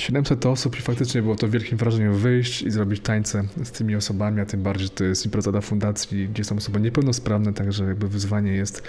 [0.00, 4.40] 700 osób i faktycznie było to wielkim wrażeniem wyjść i zrobić tańce z tymi osobami,
[4.40, 8.08] a tym bardziej, że to jest impreza dla fundacji, gdzie są osoby niepełnosprawne, także jakby
[8.08, 8.82] wyzwanie jest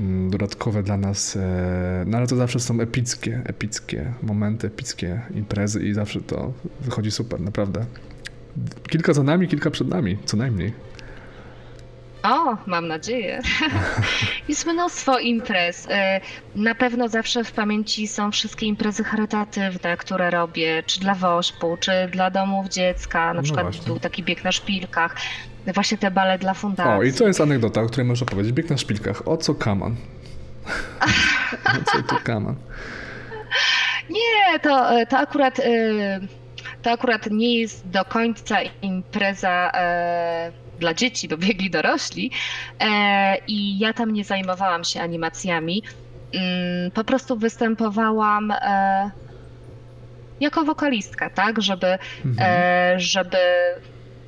[0.00, 5.82] mm, dodatkowe dla nas, e, no ale to zawsze są epickie, epickie momenty, epickie imprezy
[5.82, 7.86] i zawsze to wychodzi super, naprawdę.
[8.88, 10.89] Kilka za nami, kilka przed nami, co najmniej.
[12.22, 13.40] O, mam nadzieję.
[14.48, 15.86] Jest mnóstwo imprez.
[15.90, 16.20] E,
[16.54, 21.92] Na pewno zawsze w pamięci są wszystkie imprezy charytatywne, które robię, czy dla WOŚP-u, czy
[22.12, 23.26] dla domów dziecka.
[23.26, 23.86] Na No przykład właśnie.
[23.86, 25.16] był taki bieg na szpilkach.
[25.74, 26.92] Właśnie te bale dla fundacji.
[26.92, 28.52] O, i to jest anegdota, o której można powiedzieć.
[28.52, 29.28] Bieg na szpilkach.
[29.28, 29.96] O co kaman?
[31.80, 32.54] O co tu kaman?
[34.10, 35.62] Nie, to, to akurat y,
[36.82, 42.30] to akurat nie jest do końca impreza e, dla dzieci, bo biegli dorośli
[42.80, 45.82] e, i ja tam nie zajmowałam się animacjami.
[46.34, 49.10] Mm, Po prostu występowałam e,
[50.40, 52.36] jako wokalistka, tak, żeby, Mhm.
[52.40, 53.38] e, żeby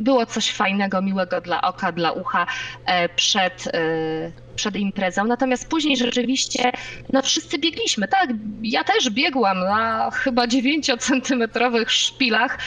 [0.01, 2.47] było coś fajnego, miłego dla oka, dla ucha
[2.85, 3.73] e, przed, e,
[4.57, 5.25] przed imprezą.
[5.25, 6.73] Natomiast później rzeczywiście,
[7.13, 8.29] no wszyscy biegliśmy, tak?
[8.63, 12.59] Ja też biegłam na chyba 9-centymetrowych szpilach,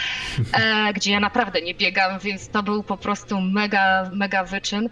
[0.54, 4.90] e, gdzie ja naprawdę nie biegam, więc to był po prostu mega, mega wyczyn.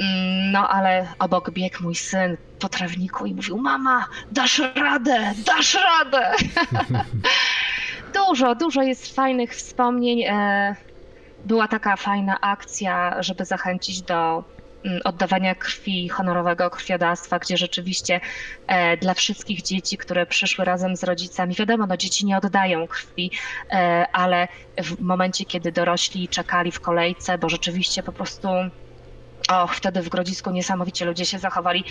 [0.00, 5.74] Mm, No ale obok biegł mój syn po trawniku i mówił: Mama, dasz radę, dasz
[5.74, 6.32] radę.
[8.16, 10.24] dużo, dużo jest fajnych wspomnień.
[11.46, 14.44] Była taka fajna akcja, żeby zachęcić do
[14.84, 18.20] mm, oddawania krwi, honorowego krwiodawstwa, gdzie rzeczywiście
[18.66, 23.30] e, dla wszystkich dzieci, które przyszły razem z rodzicami, wiadomo, no dzieci nie oddają krwi,
[23.70, 28.48] e, ale w momencie, kiedy dorośli czekali w kolejce, bo rzeczywiście po prostu
[29.48, 31.84] Och, wtedy w Grodzisku niesamowicie ludzie się zachowali.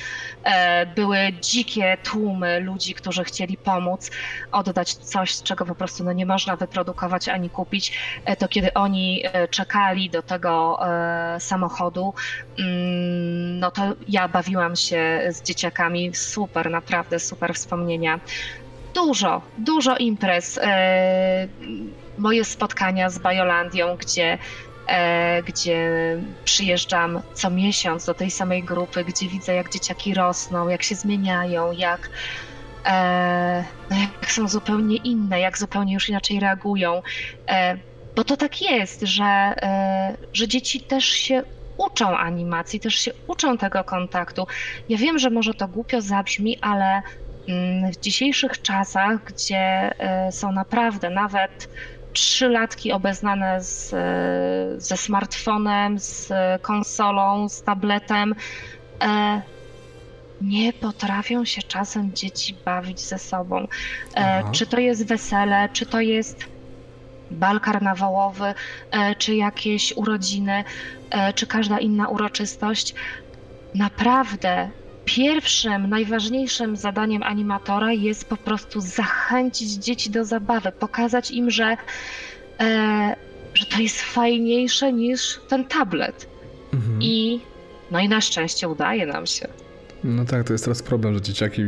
[0.43, 4.12] E, były dzikie tłumy ludzi, którzy chcieli pomóc,
[4.51, 7.99] oddać coś, czego po prostu no, nie można wyprodukować ani kupić.
[8.26, 10.80] E, to kiedy oni e, czekali do tego
[11.39, 12.14] samochodu,
[12.60, 16.16] mm, no to ja bawiłam się z dzieciakami.
[16.16, 18.20] Super, naprawdę super wspomnienia.
[18.93, 20.60] Dużo, dużo imprez.
[22.18, 24.38] Moje spotkania z Bajolandią, gdzie
[25.45, 25.89] gdzie
[26.43, 31.71] przyjeżdżam co miesiąc do tej samej grupy, gdzie widzę, jak dzieciaki rosną, jak się zmieniają,
[31.71, 32.09] jak,
[32.88, 37.01] e, no jak są zupełnie inne, jak zupełnie już inaczej reagują.
[37.49, 37.79] E,
[38.15, 41.43] bo to tak jest, że, e, że dzieci też się
[41.77, 44.45] uczą animacji, też się uczą tego kontaktu.
[44.89, 47.01] Ja wiem, że może to głupio zabrzmi, ale
[47.47, 51.69] mm, w dzisiejszych czasach, gdzie e, są naprawdę nawet
[52.16, 58.36] trzylatki obeznane z, e, ze smartfonem, z konsolą, z tabletem,
[59.03, 59.41] e,
[60.41, 63.68] nie potrafią się czasem dzieci bawić ze sobą.
[64.16, 66.45] E, czy to jest wesele, czy to jest
[67.32, 68.53] bal karnawałowy,
[68.91, 70.63] e, czy jakieś urodziny,
[71.09, 72.95] e, czy każda inna uroczystość.
[73.76, 74.70] Naprawdę
[75.06, 81.78] pierwszym, najważniejszym zadaniem animatora jest po prostu zachęcić dzieci do zabawy, pokazać im, że,
[82.60, 83.16] e,
[83.53, 86.28] że to jest fajniejsze niż ten tablet.
[86.74, 87.01] Mhm.
[87.01, 87.39] I
[87.91, 89.47] no i na szczęście udaje nam się.
[90.03, 91.62] No tak, to jest teraz problem, że dzieciaki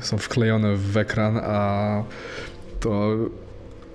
[0.00, 2.04] są wklejone w ekran, a
[2.80, 3.16] to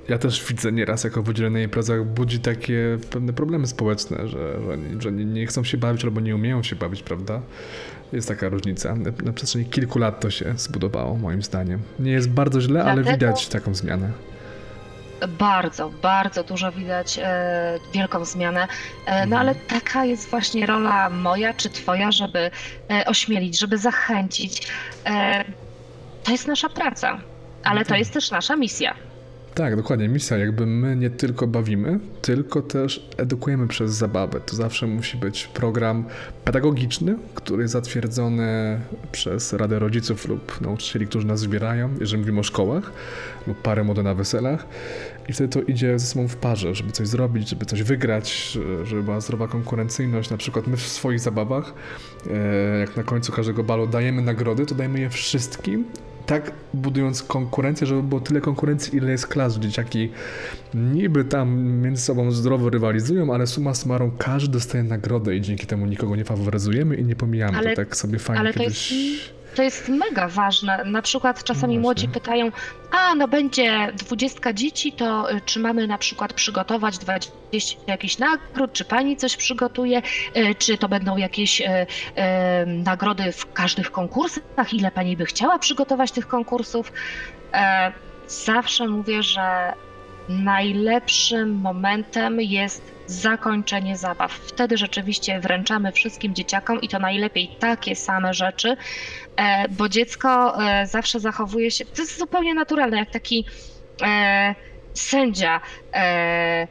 [0.10, 5.02] ja też widzę nieraz, jako w na imprezach budzi takie pewne problemy społeczne, że, że,
[5.02, 7.42] że nie chcą się bawić albo nie umieją się bawić, prawda?
[8.14, 8.96] Jest taka różnica.
[9.24, 11.82] Na, przestrzeni kilku lat to się zbudowało, moim zdaniem.
[12.00, 14.12] Nie jest bardzo źle, ale Dlatego- widać taką zmianę.
[15.40, 18.68] Bardzo, bardzo dużo widać e, wielką zmianę.
[19.06, 22.52] E, no ale taka jest właśnie rola moja czy twoja, żeby
[22.90, 24.68] e, ośmielić, żeby zachęcić.
[25.06, 25.44] E,
[26.24, 27.18] to jest nasza praca,
[27.64, 28.96] ale to jest też nasza misja.
[29.56, 30.08] Tak, dokładnie.
[30.08, 34.40] Misja, jakby my nie tylko bawimy, tylko też edukujemy przez zabawę.
[34.46, 36.06] To zawsze musi być program
[36.44, 38.80] pedagogiczny, który jest zatwierdzony
[39.12, 42.92] przez Radę Rodziców lub nauczycieli, którzy nas zbierają, jeżeli mówimy o szkołach,
[43.48, 44.68] lub parę młode na weselach.
[45.30, 49.04] I wtedy to idzie ze sobą w parze, żeby coś zrobić, żeby coś wygrać, żeby
[49.04, 50.30] była zdrowa konkurencyjność.
[50.30, 51.74] Na przykład my w swoich zabawach,
[52.30, 55.86] e, jak na końcu każdego balu dajemy nagrody, to dajemy je wszystkim
[56.26, 59.60] tak budując konkurencję, żeby było tyle konkurencji, ile jest klas.
[59.60, 60.10] Dzieciaki
[60.74, 65.86] niby tam między sobą zdrowo rywalizują, ale suma summarum każdy dostaje nagrodę i dzięki temu
[65.86, 67.58] nikogo nie faworyzujemy i nie pomijamy.
[67.58, 68.92] Ale- to tak sobie fajnie kiedyś...
[68.92, 70.84] jest- to jest mega ważne.
[70.86, 72.52] Na przykład czasami No młodzi pytają,
[72.92, 78.74] a no będzie dwudziestka dzieci, to y, czy mamy na przykład przygotować 20 jakichś nagród,
[78.74, 80.02] czy pani coś przygotuje,
[80.38, 81.66] y, czy to będą jakieś y,
[82.68, 86.92] nagrody w każdych konkursach, ile pani by chciała przygotować tych konkursów.
[87.54, 87.92] E,
[88.28, 89.74] Zawsze mówię, że
[90.30, 94.32] najlepszym momentem jest zakończenie zabaw.
[94.34, 98.78] Wtedy rzeczywiście wręczamy wszystkim dzieciakom i to najlepiej takie same rzeczy,
[99.70, 103.46] bo dziecko e, zawsze zachowuje się, to jest zupełnie naturalne, jak taki
[104.02, 104.56] e,
[104.94, 105.62] sędzia.
[105.94, 106.68] E,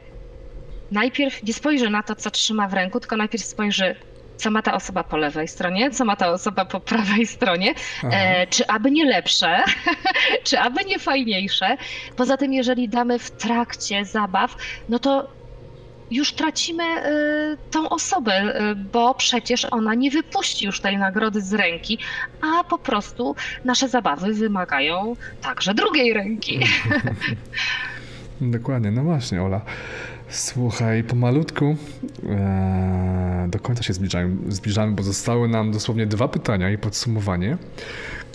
[0.91, 3.95] najpierw nie spojrzy na to, co trzyma w ręku, tylko najpierw spojrzy,
[4.37, 7.73] co ma ta osoba po lewej stronie, co ma ta osoba po prawej stronie.
[8.03, 9.63] E, czy aby nie lepsze,
[10.47, 11.77] czy aby nie fajniejsze.
[12.15, 14.55] Poza tym, jeżeli damy w trakcie zabaw,
[14.89, 15.34] no to
[16.11, 17.11] już tracimy e,
[17.71, 21.97] tą osobę, e, bo przecież ona nie wypuści już tej nagrody z ręki,
[22.41, 23.35] a po prostu
[23.65, 26.59] nasze zabawy wymagają także drugiej ręki.
[28.41, 29.61] Dokładnie, no właśnie, Ola.
[30.29, 31.75] Słuchaj, pomalutku
[32.29, 37.57] e, do końca się zbliżamy, zbliżamy, bo zostały nam dosłownie dwa pytania i podsumowanie.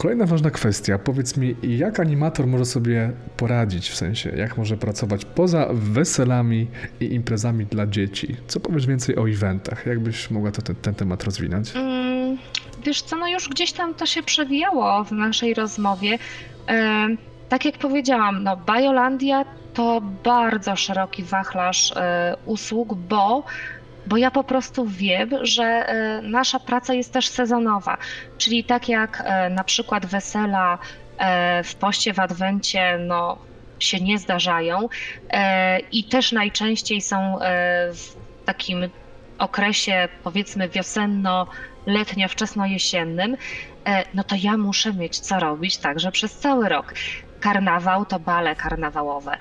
[0.01, 0.99] Kolejna ważna kwestia.
[0.99, 6.69] Powiedz mi, jak animator może sobie poradzić, w sensie, jak może pracować poza weselami
[7.01, 8.37] i imprezami dla dzieci?
[8.47, 9.87] Co powiesz więcej o eventach?
[9.87, 11.77] Jak byś mogła to, ten, ten temat rozwinąć?
[11.77, 12.39] Mm,
[12.85, 16.19] Wiesz co, no już gdzieś tam to się przewijało w naszej rozmowie.
[17.49, 19.45] Tak jak powiedziałam, no Biolandia
[19.75, 23.45] to bardzo szeroki wachlarz e, usług, bo,
[24.11, 27.99] bo ja po prostu wiem, że e, nasza praca jest też sezonowa.
[28.39, 30.79] Czyli tak jak e, na przykład wesela
[31.19, 33.39] e, w poście w Adwencie, no
[33.79, 34.89] się nie zdarzają
[35.93, 37.39] i też najczęściej są
[37.93, 38.89] w takim
[39.39, 41.47] okresie powiedzmy wiosenno
[41.87, 43.37] letnio, wczesno-jesiennym,
[44.15, 46.95] no to ja muszę mieć co robić także przez cały rok.
[47.41, 49.37] Karnawał to bale karnawałowe.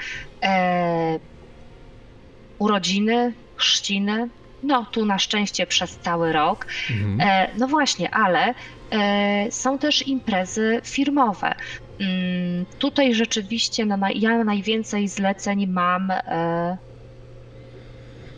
[2.60, 4.30] Urodziny, chrzciny,
[4.64, 6.66] no tu na szczęście przez cały rok.
[6.92, 7.22] Mhm.
[7.22, 8.54] E, no właśnie, ale
[8.92, 11.56] e, są też imprezy firmowe.
[12.00, 16.78] Mm, tutaj rzeczywiście no, naj- ja najwięcej zleceń mam e,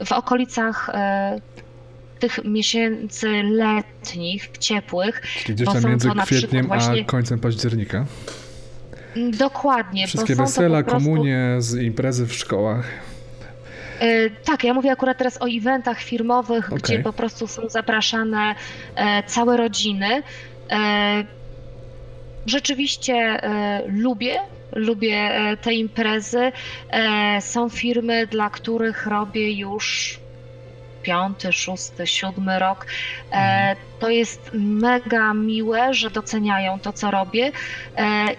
[0.05, 1.39] w okolicach e,
[2.19, 5.22] tych miesięcy letnich, ciepłych.
[5.43, 8.05] Czyli gdzieś tam między na kwietniem właśnie- a końcem października.
[9.38, 10.07] Dokładnie.
[10.07, 12.88] Wszystkie wesela, prostu, komunie, z imprezy w szkołach.
[14.02, 16.80] E, Tak, ja mówię akurat teraz o eventach firmowych, Okej.
[16.80, 18.56] gdzie po prostu są zapraszane
[18.95, 20.24] e, całe rodziny.
[20.72, 21.24] E,
[22.45, 23.41] Rzeczywiście
[23.88, 24.39] lubię,
[24.72, 25.32] lubię
[25.62, 26.52] te imprezy.
[27.39, 30.20] Są firmy, dla których robię już
[31.02, 32.86] piąty, szósty, siódmy rok.
[33.32, 33.78] Mhm.
[33.99, 37.52] To jest mega miłe, że doceniają to, co robię.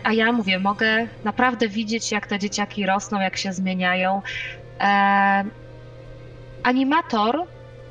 [0.05, 4.23] A ja mówię, mogę naprawdę widzieć, jak te dzieciaki rosną, jak się zmieniają.
[4.83, 5.45] E,
[6.63, 7.47] Animator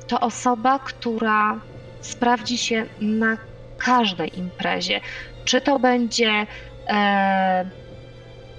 [0.06, 1.60] to osoba, która
[2.00, 3.36] sprawdzi się na
[3.78, 5.00] każdej imprezie.
[5.44, 6.46] Czy to będzie
[6.88, 7.70] e,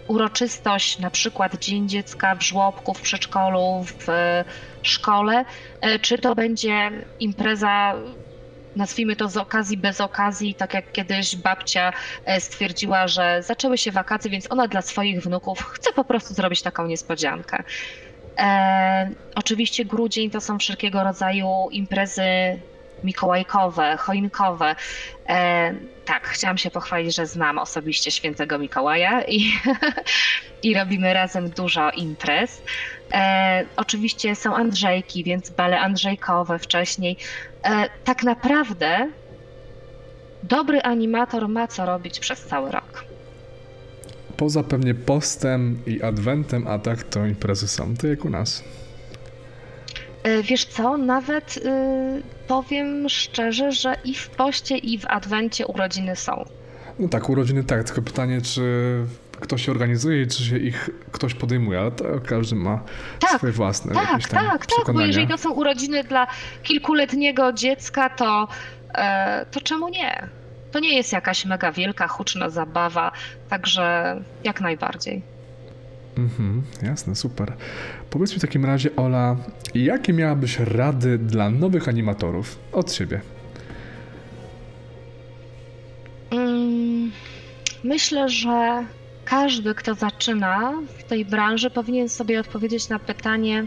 [0.07, 4.45] uroczystość, na przykład Dzień Dziecka w żłobku, w przedszkolu, w e,
[4.81, 5.45] szkole,
[5.81, 7.95] e, czy to będzie impreza,
[8.75, 11.93] nazwijmy to z okazji, bez okazji, tak jak kiedyś babcia
[12.25, 16.61] e, stwierdziła, że zaczęły się wakacje, więc ona dla swoich wnuków chce po prostu zrobić
[16.61, 17.63] taką niespodziankę.
[18.38, 22.23] E, oczywiście grudzień to są wszelkiego rodzaju imprezy
[23.03, 24.75] mikołajkowe, choinkowe.
[25.29, 25.73] E,
[26.05, 29.51] tak, chciałam się pochwalić, że znam osobiście świętego Mikołaja i,
[30.63, 32.61] i robimy razem dużo imprez.
[33.13, 37.17] E, oczywiście są Andrzejki, więc bale Andrzejkowe wcześniej.
[37.63, 39.09] E, tak naprawdę
[40.43, 43.12] dobry animator ma co robić przez cały rok.
[44.38, 48.63] Poza pewnie postem i adwentem, a tak to imprezy są, to jak u nas.
[50.23, 51.61] E, Wiesz co, nawet y,
[52.47, 56.45] powiem szczerze, że i w poście, i w adwencie urodziny są.
[56.99, 58.61] No tak, urodziny tak, tylko pytanie, czy
[59.39, 62.84] ktoś się organizuje i czy się ich ktoś podejmuje, ale to każdy ma
[63.19, 66.27] Tak, swoje własne Tak, jakieś tam tak, tak, bo jeżeli to są urodziny dla
[66.64, 68.47] kilkuletniego dziecka, to,
[68.95, 70.27] e, to czemu nie?
[70.73, 73.11] To nie jest jakaś mega wielka, huczna zabawa,
[73.49, 75.21] także jak najbardziej.
[76.17, 77.53] Mhm, jasne, super.
[78.09, 79.35] Powiedz mi w takim razie, Ola,
[79.75, 83.21] jakie miałabyś rady dla nowych animatorów od siebie?
[86.31, 87.11] Mm,
[87.83, 88.85] Myślę, że
[89.25, 93.65] każdy, kto zaczyna w tej branży, powinien sobie odpowiedzieć na pytanie,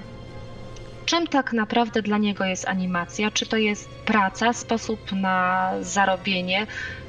[1.07, 6.67] czym tak naprawdę dla niego jest animacja, czy to jest praca, sposób na zarobienie.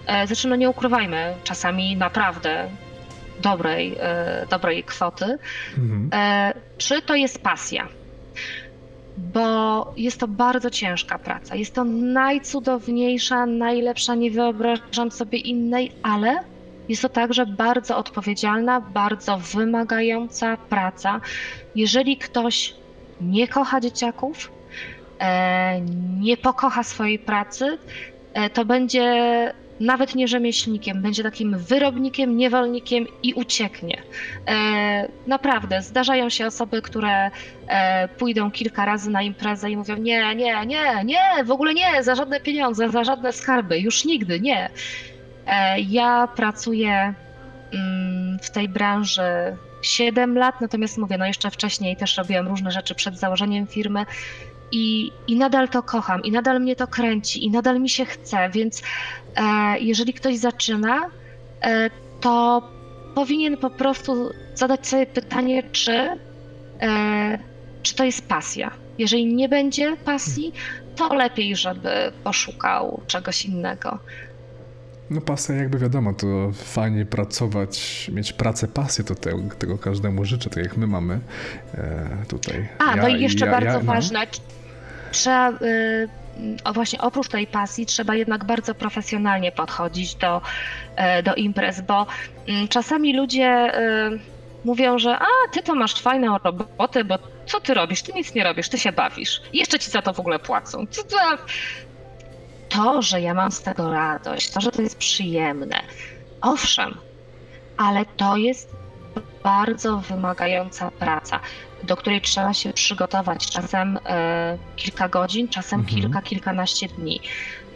[0.08, 2.70] E, Zresztą no nie ukrywajmy, czasami naprawdę
[3.42, 5.38] dobrej, e, dobrej kwoty,
[5.78, 6.10] Mhm.
[6.14, 7.88] E, czy to jest pasja?
[9.18, 11.56] Bo jest to bardzo ciężka praca.
[11.56, 16.40] Jest to najcudowniejsza, najlepsza, nie wyobrażam sobie innej, ale
[16.90, 21.22] jest to także bardzo odpowiedzialna, bardzo wymagająca praca.
[21.76, 22.74] Jeżeli ktoś
[23.22, 24.52] nie kocha dzieciaków,
[25.20, 25.82] e,
[26.20, 27.78] nie pokocha swojej pracy,
[28.34, 34.02] e, to będzie nawet nie rzemieślnikiem, będzie takim wyrobnikiem, niewolnikiem i ucieknie.
[34.48, 37.32] E, naprawdę, zdarzają się osoby, które
[38.18, 42.16] pójdą kilka razy na imprezę i mówią: Nie, nie, nie, nie, w ogóle nie, za
[42.16, 44.70] żadne pieniądze, za żadne skarby, już nigdy, nie.
[45.88, 47.14] Ja pracuję
[47.74, 52.96] mm, w tej branży 7 lat, natomiast mówię, no jeszcze wcześniej też robiłam różne rzeczy
[52.96, 54.06] przed założeniem firmy.
[54.72, 58.50] I, I nadal to kocham, i nadal mnie to kręci, i nadal mi się chce,
[58.50, 58.84] więc
[59.36, 61.02] e, jeżeli ktoś zaczyna,
[61.62, 61.90] e,
[62.22, 62.62] to
[63.16, 66.10] powinien po prostu zadać sobie pytanie, czy,
[66.82, 67.40] e,
[67.84, 68.72] czy to jest pasja.
[68.98, 70.54] Jeżeli nie będzie pasji,
[70.96, 74.00] to lepiej, żeby poszukał czegoś innego.
[75.10, 80.50] No pasja jakby wiadomo, to fajnie pracować, mieć pracę, pasję, to te, tego każdemu życzę,
[80.50, 81.20] tak jak my mamy
[81.74, 82.70] e, tutaj.
[82.80, 83.94] A, no Ja- i jeszcze ja- bardzo ja- no.
[83.94, 84.40] ważne, tr-
[85.12, 86.08] trzeba, y,
[86.64, 90.42] o właśnie oprócz tej pasji, trzeba jednak bardzo profesjonalnie podchodzić do,
[90.96, 92.08] e, do imprez, bo
[92.48, 93.72] mm, czasami ludzie
[94.14, 94.20] y,
[94.66, 97.16] mówią, że a, ty to masz fajną robotę, bo
[97.46, 98.02] co ty robisz?
[98.02, 99.42] Ty nic nie robisz, ty się bawisz.
[99.54, 100.86] Jeszcze ci za to w ogóle płacą.
[102.78, 105.82] To, że ja mam z tego radość, to, że to jest przyjemne,
[106.42, 106.98] owszem,
[107.78, 108.70] ale to jest
[109.44, 111.40] bardzo wymagająca praca,
[111.84, 116.02] do której trzeba się przygotować czasem e, kilka godzin, czasem Mhm.
[116.02, 117.22] kilka, kilkanaście dni.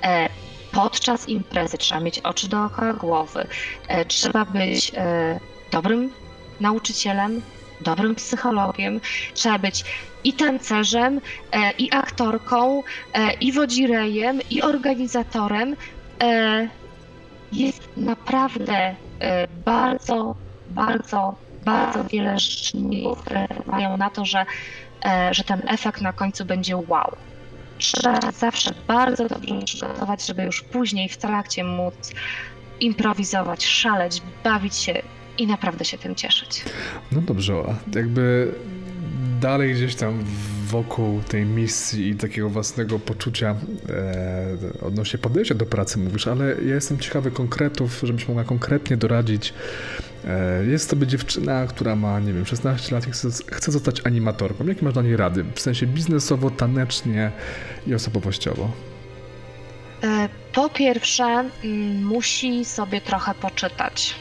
[0.04, 0.30] E,
[0.72, 3.48] podczas imprezy trzeba mieć oczy dookoła głowy,
[3.88, 5.40] e, trzeba być e,
[5.72, 6.14] dobrym
[6.60, 7.42] nauczycielem,
[7.82, 9.02] dobrym psychologiem,
[9.34, 9.86] trzeba być
[10.24, 11.22] i tancerzem,
[11.52, 12.84] e, i aktorką,
[13.14, 15.76] e, i wodzirejem, i organizatorem.
[16.22, 16.68] E,
[17.52, 18.96] jest naprawdę
[19.66, 20.36] bardzo,
[20.70, 21.36] bardzo,
[21.66, 24.46] bardzo wiele czynników, które wpływają na to, że,
[25.32, 27.16] że ten efekt na końcu będzie wow.
[27.78, 32.12] Trzeba zawsze bardzo dobrze przygotować, żeby już później w trakcie móc
[32.80, 35.02] improwizować, szaleć, bawić się
[35.38, 36.64] i naprawdę się tym cieszyć.
[37.12, 38.54] No dobrze, a jakby
[39.42, 40.24] dalej gdzieś tam
[40.66, 43.56] wokół tej misji i takiego własnego poczucia
[43.90, 44.48] e,
[44.82, 49.54] odnośnie podejścia do pracy mówisz, ale ja jestem ciekawy konkretów, żebyś mogła konkretnie doradzić.
[50.26, 54.68] E, jest sobie dziewczyna, która ma, nie wiem, 16 lat i chce, chce zostać animatorką.
[54.68, 55.46] Jakie masz dla niej rady?
[55.56, 57.32] W sensie biznesowo, tanecznie
[57.88, 58.72] i osobowościowo.
[60.04, 64.16] E, Po pierwsze, mm, musi sobie trochę poczytać.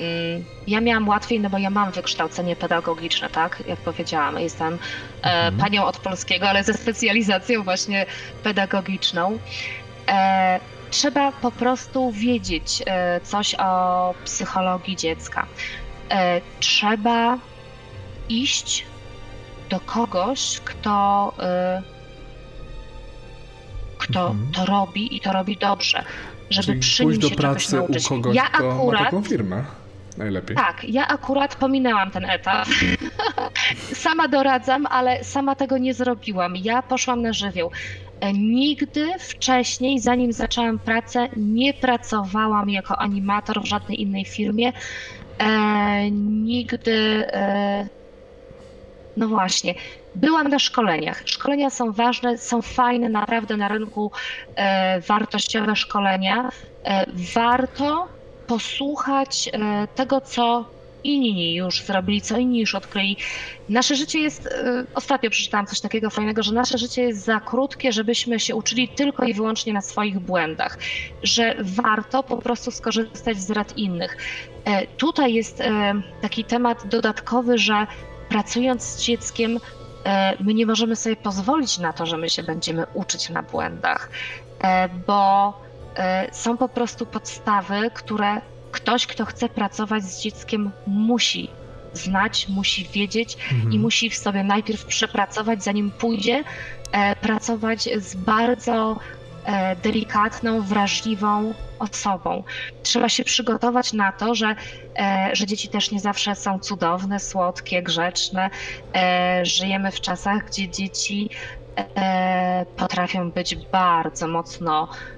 [0.00, 3.62] Mm, Ja miałam łatwiej, no bo ja mam wykształcenie pedagogiczne, tak?
[3.66, 4.78] Jak powiedziałam, jestem e,
[5.30, 5.56] Mhm.
[5.56, 8.06] panią od polskiego, ale ze specjalizacją właśnie
[8.42, 9.38] pedagogiczną.
[10.08, 10.60] E,
[10.90, 15.46] Trzeba po prostu wiedzieć e, coś o psychologii dziecka.
[16.60, 17.38] Trzeba
[18.28, 18.84] iść
[19.70, 21.32] do kogoś, kto
[23.98, 24.52] kto Mhm.
[24.52, 26.04] to robi i to robi dobrze,
[26.50, 29.64] żeby Czyli przy pójść do pracy u kogoś, ja kto akurat, ma taką firmę.
[30.18, 30.56] Najlepiej.
[30.56, 32.68] tak, ja akurat pominęłam ten etap.
[34.04, 36.56] sama doradzam, ale sama tego nie zrobiłam.
[36.56, 37.70] Ja poszłam na żywioł.
[38.34, 44.72] Nigdy wcześniej, zanim zaczęłam pracę, nie pracowałam jako animator w żadnej innej firmie.
[45.38, 47.26] E, nigdy.
[47.32, 47.88] E,
[49.16, 49.74] no właśnie.
[50.14, 51.22] Byłam na szkoleniach.
[51.24, 54.12] Szkolenia są ważne, są fajne, naprawdę na rynku
[54.54, 56.50] e, wartościowe szkolenia.
[56.84, 58.15] E, warto
[58.46, 60.64] posłuchać e, tego, co
[61.04, 63.16] inni już zrobili, co inni już odkryli.
[63.68, 67.92] Nasze życie jest, e, ostatnio przeczytałam coś takiego fajnego, że nasze życie jest za krótkie,
[67.92, 70.78] żebyśmy się uczyli tylko i wyłącznie na swoich błędach,
[71.22, 74.16] że warto po prostu skorzystać z rad innych.
[74.64, 75.62] E, Tutaj jest
[76.20, 77.86] taki temat dodatkowy, że
[78.28, 79.58] pracując z dzieckiem,
[80.40, 84.10] my nie możemy sobie pozwolić na to, że my się będziemy uczyć na błędach,
[85.06, 85.52] bo
[86.32, 88.40] są po prostu podstawy, które
[88.72, 91.56] ktoś, kto chce pracować z dzieckiem, musi
[91.92, 93.72] znać, musi wiedzieć Mhm.
[93.72, 96.44] i musi w sobie najpierw przepracować, zanim pójdzie
[96.92, 98.98] e, pracować z bardzo
[99.44, 102.44] e, delikatną, wrażliwą osobą.
[102.82, 104.56] Trzeba się przygotować na to, że,
[104.98, 108.50] e, że dzieci też nie zawsze są cudowne, słodkie, grzeczne.
[108.94, 111.30] E, Żyjemy w czasach, gdzie dzieci
[111.76, 115.15] e, potrafią być bardzo mocno e,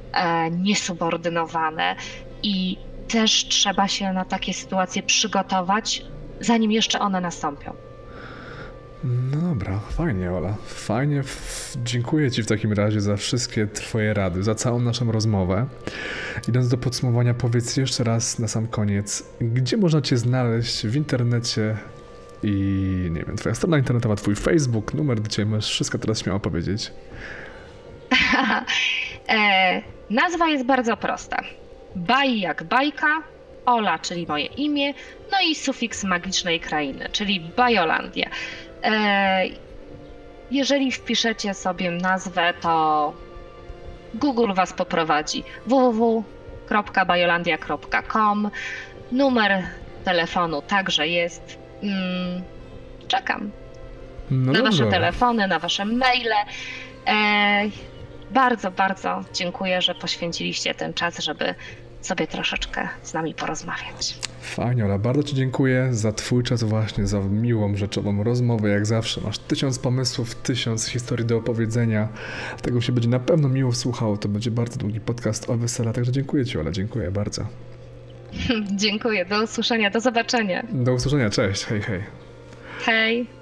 [0.51, 1.97] niesubordynowane
[2.43, 2.79] i
[3.09, 6.05] też trzeba się na takie sytuacje przygotować,
[6.41, 7.73] zanim jeszcze one nastąpią.
[9.05, 10.55] No dobra, fajnie, Ola.
[10.67, 11.23] Fajnie.
[11.85, 15.67] Dziękuję Ci w takim razie za wszystkie Twoje rady, za całą naszą rozmowę.
[16.49, 21.77] Idąc do podsumowania, powiedz jeszcze raz na sam koniec, gdzie można Cię znaleźć w internecie
[22.43, 22.51] i
[23.11, 26.93] nie wiem, Twoja strona internetowa, Twój Facebook, numer do Ciebie, możesz wszystko teraz śmiało powiedzieć.
[29.29, 31.43] e, nazwa jest bardzo prosta.
[31.95, 33.23] Baj jak bajka,
[33.67, 34.95] Ola, czyli moje imię,
[35.33, 38.31] no i sufiks magicznej krainy, czyli Bajolandia.
[38.85, 39.43] E,
[40.51, 43.13] jeżeli wpiszecie sobie nazwę, to
[44.15, 48.51] Google Was poprowadzi www.bajolandia.com.
[49.13, 49.63] Numer
[50.05, 51.59] telefonu także jest.
[51.83, 52.43] Mm,
[53.09, 53.51] czekam
[54.31, 54.85] No na dobrze.
[54.85, 56.35] Wasze telefony, na Wasze maile.
[58.31, 61.55] Bardzo, bardzo dziękuję, że poświęciliście ten czas, żeby
[62.01, 64.19] sobie troszeczkę z nami porozmawiać.
[64.41, 69.21] Fajnie, Ola, bardzo Ci dziękuję za Twój czas właśnie, za miłą, rzeczową rozmowę, jak zawsze.
[69.21, 72.09] Masz tysiąc pomysłów, tysiąc historii do opowiedzenia.
[72.63, 74.17] Tego się będzie na pewno miło słuchało.
[74.17, 77.43] To będzie bardzo długi podcast o wesela, także dziękuję Ci, Ola, dziękuję bardzo.
[78.83, 80.63] dziękuję, do usłyszenia, do zobaczenia.
[80.73, 82.03] Do usłyszenia, cześć, hej, hej.
[82.85, 83.38] Hej.